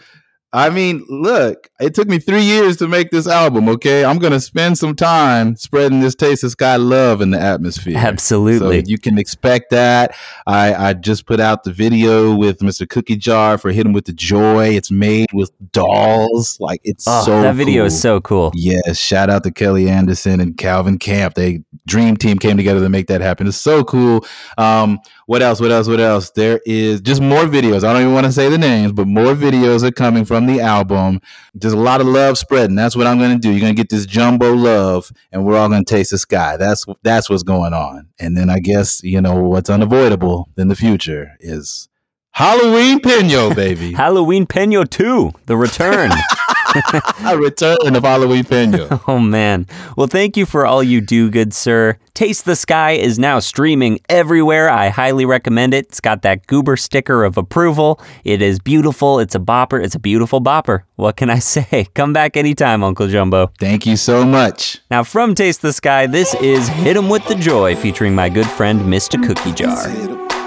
I 0.53 0.69
mean, 0.69 1.05
look, 1.07 1.69
it 1.79 1.93
took 1.93 2.09
me 2.09 2.19
three 2.19 2.41
years 2.41 2.75
to 2.77 2.87
make 2.87 3.09
this 3.09 3.25
album. 3.25 3.69
Okay, 3.69 4.03
I'm 4.03 4.19
gonna 4.19 4.39
spend 4.41 4.77
some 4.77 4.95
time 4.95 5.55
spreading 5.55 6.01
this 6.01 6.13
taste 6.13 6.43
of 6.43 6.51
sky 6.51 6.75
love 6.75 7.21
in 7.21 7.31
the 7.31 7.39
atmosphere. 7.39 7.97
Absolutely. 7.97 8.81
So 8.81 8.87
you 8.87 8.97
can 8.97 9.17
expect 9.17 9.69
that. 9.69 10.13
I 10.45 10.73
I 10.73 10.93
just 10.93 11.25
put 11.25 11.39
out 11.39 11.63
the 11.63 11.71
video 11.71 12.35
with 12.35 12.59
Mr. 12.59 12.87
Cookie 12.87 13.15
Jar 13.15 13.57
for 13.57 13.71
"Hit 13.71 13.85
'Em 13.85 13.93
with 13.93 14.05
the 14.05 14.13
Joy." 14.13 14.75
It's 14.75 14.91
made 14.91 15.27
with 15.31 15.51
dolls. 15.71 16.59
Like 16.59 16.81
it's 16.83 17.05
oh, 17.07 17.23
so. 17.25 17.41
that 17.41 17.55
video 17.55 17.83
cool. 17.83 17.87
is 17.87 18.01
so 18.01 18.19
cool. 18.19 18.51
Yes, 18.53 18.97
shout 18.97 19.29
out 19.29 19.43
to 19.43 19.51
Kelly 19.51 19.87
Anderson 19.87 20.41
and 20.41 20.57
Calvin 20.57 20.99
Camp. 20.99 21.35
They 21.35 21.63
dream 21.87 22.17
team 22.17 22.37
came 22.37 22.57
together 22.57 22.81
to 22.81 22.89
make 22.89 23.07
that 23.07 23.21
happen. 23.21 23.47
It's 23.47 23.55
so 23.55 23.85
cool. 23.85 24.25
Um, 24.57 24.99
what 25.31 25.41
else? 25.41 25.61
What 25.61 25.71
else? 25.71 25.87
What 25.87 26.01
else? 26.01 26.29
There 26.31 26.59
is 26.65 26.99
just 26.99 27.21
more 27.21 27.45
videos. 27.45 27.85
I 27.85 27.93
don't 27.93 28.01
even 28.01 28.13
want 28.13 28.25
to 28.25 28.33
say 28.33 28.49
the 28.49 28.57
names, 28.57 28.91
but 28.91 29.07
more 29.07 29.33
videos 29.33 29.81
are 29.81 29.89
coming 29.89 30.25
from 30.25 30.45
the 30.45 30.59
album. 30.59 31.21
Just 31.57 31.73
a 31.73 31.79
lot 31.79 32.01
of 32.01 32.07
love 32.07 32.37
spreading. 32.37 32.75
That's 32.75 32.97
what 32.97 33.07
I'm 33.07 33.17
going 33.17 33.31
to 33.31 33.39
do. 33.39 33.49
You're 33.49 33.61
going 33.61 33.73
to 33.73 33.77
get 33.77 33.87
this 33.87 34.05
jumbo 34.05 34.53
love, 34.53 35.09
and 35.31 35.45
we're 35.45 35.57
all 35.57 35.69
going 35.69 35.85
to 35.85 35.89
taste 35.89 36.11
the 36.11 36.17
sky. 36.17 36.57
That's 36.57 36.85
that's 37.01 37.29
what's 37.29 37.43
going 37.43 37.73
on. 37.73 38.09
And 38.19 38.35
then 38.35 38.49
I 38.49 38.59
guess 38.59 39.01
you 39.03 39.21
know 39.21 39.35
what's 39.35 39.69
unavoidable 39.69 40.49
in 40.57 40.67
the 40.67 40.75
future 40.75 41.37
is 41.39 41.87
Halloween 42.31 42.99
Peno, 42.99 43.55
baby. 43.55 43.93
Halloween 44.03 44.45
Peno 44.45 44.83
2, 44.83 45.31
the 45.45 45.55
return. 45.55 46.11
a 47.25 47.37
return 47.37 47.95
of 47.95 48.03
Halloween 48.03 48.43
Peno. 48.43 49.01
oh, 49.07 49.19
man. 49.19 49.67
Well, 49.97 50.07
thank 50.07 50.37
you 50.37 50.45
for 50.45 50.65
all 50.65 50.83
you 50.83 51.01
do, 51.01 51.29
good 51.29 51.53
sir. 51.53 51.97
Taste 52.13 52.45
the 52.45 52.55
Sky 52.55 52.91
is 52.91 53.17
now 53.17 53.39
streaming 53.39 53.99
everywhere. 54.09 54.69
I 54.69 54.89
highly 54.89 55.25
recommend 55.25 55.73
it. 55.73 55.85
It's 55.87 55.99
got 56.01 56.21
that 56.23 56.45
goober 56.47 56.75
sticker 56.77 57.23
of 57.23 57.37
approval. 57.37 57.99
It 58.23 58.41
is 58.41 58.59
beautiful. 58.59 59.19
It's 59.19 59.33
a 59.35 59.39
bopper. 59.39 59.83
It's 59.83 59.95
a 59.95 59.99
beautiful 59.99 60.41
bopper. 60.41 60.83
What 60.95 61.15
can 61.17 61.29
I 61.29 61.39
say? 61.55 61.87
Come 61.93 62.13
back 62.13 62.35
anytime, 62.37 62.83
Uncle 62.83 63.07
Jumbo. 63.07 63.51
Thank 63.59 63.85
you 63.85 63.95
so 63.97 64.25
much. 64.25 64.79
Now, 64.91 65.03
from 65.03 65.35
Taste 65.35 65.61
the 65.61 65.73
Sky, 65.73 66.07
this 66.07 66.33
is 66.35 66.67
Hit 66.67 66.97
'em 66.97 67.09
with 67.09 67.25
the 67.27 67.35
Joy 67.35 67.75
featuring 67.75 68.13
my 68.15 68.29
good 68.29 68.47
friend, 68.47 68.81
Mr. 68.81 69.21
Cookie 69.25 69.53
Jar. 69.53 69.87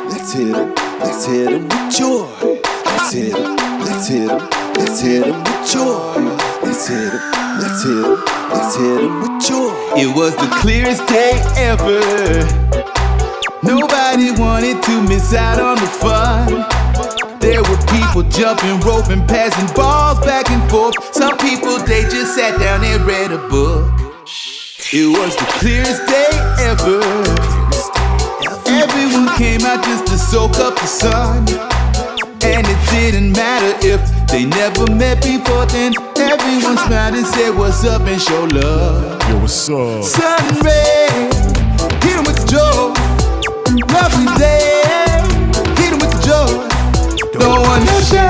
Let's 0.08 0.32
hit 0.32 0.54
'em, 0.54 0.74
let's 1.00 1.26
hit 1.26 1.48
'em 1.52 1.62
with 1.68 1.96
joy. 1.98 2.60
Let's 2.84 3.12
hit 3.12 3.34
'em, 3.34 3.56
let's 3.80 4.08
hit 4.08 4.30
'em, 4.30 4.40
let's 4.78 5.00
hit 5.00 5.26
'em 5.26 5.42
with 5.42 5.72
joy. 5.72 6.20
Let's 6.62 6.86
hit 6.88 7.12
'em, 7.12 7.20
let's 7.60 7.82
hit 7.84 8.04
'em, 8.04 8.24
let's 8.52 8.76
hit 8.76 9.00
'em 9.02 9.20
with 9.20 9.48
joy. 9.48 9.72
It 9.96 10.14
was 10.14 10.34
the 10.36 10.48
clearest 10.60 11.06
day 11.06 11.34
ever. 11.56 12.00
Nobody 13.62 14.30
wanted 14.32 14.82
to 14.82 15.00
miss 15.02 15.32
out 15.34 15.58
on 15.60 15.76
the 15.76 15.90
fun. 16.04 16.66
There 17.40 17.62
were 17.62 17.80
people 17.94 18.22
jumping, 18.38 18.80
roping, 18.80 19.26
passing 19.26 19.68
balls 19.74 20.18
back 20.20 20.50
and 20.50 20.62
forth. 20.70 20.94
Some 21.12 21.36
people, 21.36 21.78
they 21.78 22.02
just 22.04 22.34
sat 22.34 22.58
down 22.58 22.84
and 22.84 23.06
read 23.06 23.30
a 23.32 23.38
book. 23.48 23.84
It 24.92 25.08
was 25.18 25.34
the 25.36 25.46
clearest 25.58 26.06
day 26.06 26.32
ever. 26.70 27.02
Everyone 28.66 29.28
came 29.36 29.64
out 29.64 29.82
just 29.84 30.06
to 30.06 30.16
soak 30.18 30.58
up 30.58 30.74
the 30.78 30.86
sun. 30.86 31.46
And 32.42 32.66
it 32.66 32.80
didn't 32.90 33.32
matter 33.32 33.72
if 33.80 34.00
they 34.28 34.44
never 34.46 34.86
met 34.90 35.22
before 35.22 35.66
then. 35.66 35.92
Everyone 36.16 36.76
smiled 36.78 37.14
uh-huh. 37.14 37.16
and 37.16 37.26
said, 37.26 37.50
What's 37.56 37.84
up 37.84 38.02
and 38.02 38.20
show 38.20 38.44
love. 38.44 39.20
Yo, 39.28 39.38
what's 39.38 39.68
up? 39.68 40.04
Sun 40.04 40.60
ray, 40.62 41.08
hit 42.02 42.16
'em 42.16 42.24
with 42.24 42.38
the 42.40 42.46
joy. 42.52 42.92
Lovely 43.92 44.26
day, 44.38 44.82
hit 45.80 45.92
with 46.00 46.12
the 46.14 46.20
joy. 46.28 47.38
Don't 47.38 47.60
want 47.62 47.84
no 47.84 48.00
shame. 48.00 48.23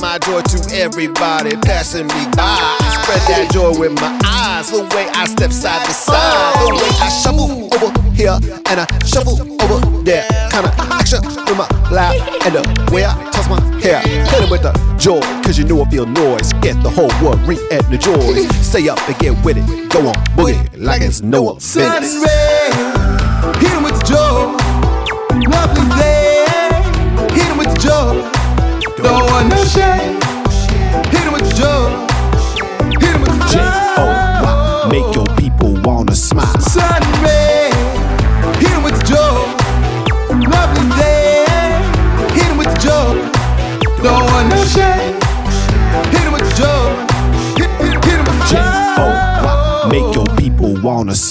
My 0.00 0.18
joy 0.18 0.40
to 0.42 0.58
everybody 0.74 1.56
passing 1.62 2.06
me 2.06 2.22
by. 2.36 2.56
Spread 3.02 3.22
that 3.28 3.50
joy 3.52 3.72
with 3.78 3.92
my 4.00 4.18
eyes. 4.24 4.70
The 4.70 4.82
way 4.94 5.06
I 5.14 5.26
step 5.26 5.52
side 5.52 5.84
to 5.86 5.92
side. 5.92 6.54
The 6.60 6.74
way 6.74 6.90
I 7.00 7.08
shuffle 7.22 7.68
over 7.74 7.90
here 8.12 8.38
and 8.70 8.80
I 8.80 8.86
shuffle 9.04 9.38
over 9.62 9.78
there. 10.04 10.26
kinda 10.50 10.70
action 10.92 11.20
with 11.24 11.56
my 11.56 11.68
laugh 11.90 12.16
and 12.46 12.54
the 12.54 12.92
way 12.92 13.04
I 13.04 13.14
toss 13.30 13.48
my 13.48 13.60
hair. 13.80 14.00
Hit 14.00 14.42
it 14.44 14.50
with 14.50 14.62
the 14.62 14.72
joy, 14.98 15.20
cause 15.42 15.58
you 15.58 15.64
know 15.64 15.82
I 15.82 15.88
feel 15.90 16.06
noise. 16.06 16.52
Get 16.60 16.80
the 16.82 16.90
whole 16.90 17.12
world 17.22 17.40
re 17.46 17.56
and 17.70 17.84
the 17.92 17.98
joy. 17.98 18.46
Stay 18.62 18.88
up 18.88 18.98
and 19.08 19.18
get 19.18 19.32
with 19.44 19.56
it. 19.58 19.66
Go 19.90 20.00
on, 20.08 20.14
boogie 20.36 20.58
like 20.76 21.02
it's 21.02 21.22
no 21.22 21.58
Sun 21.58 22.00
business. 22.00 22.24
and 22.24 23.62
rain, 23.62 23.82
with 23.84 23.98
the 23.98 24.04
joy. 24.06 24.54
Lovely 25.48 25.86
day, 25.96 26.17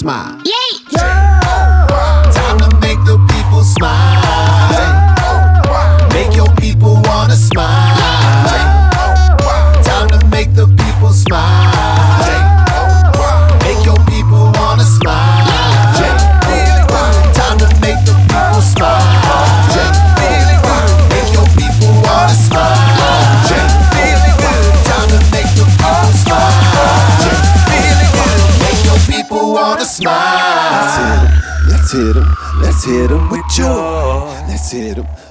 Risma. 0.08 0.37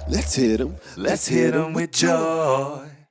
Let's 0.10 0.36
hit 0.36 0.62
'em, 0.62 0.78
let's 0.96 1.28
hit 1.28 1.54
'em, 1.54 1.54
let's 1.54 1.54
hit 1.54 1.54
'em 1.54 1.74
with 1.74 1.92
joy. 1.92 3.07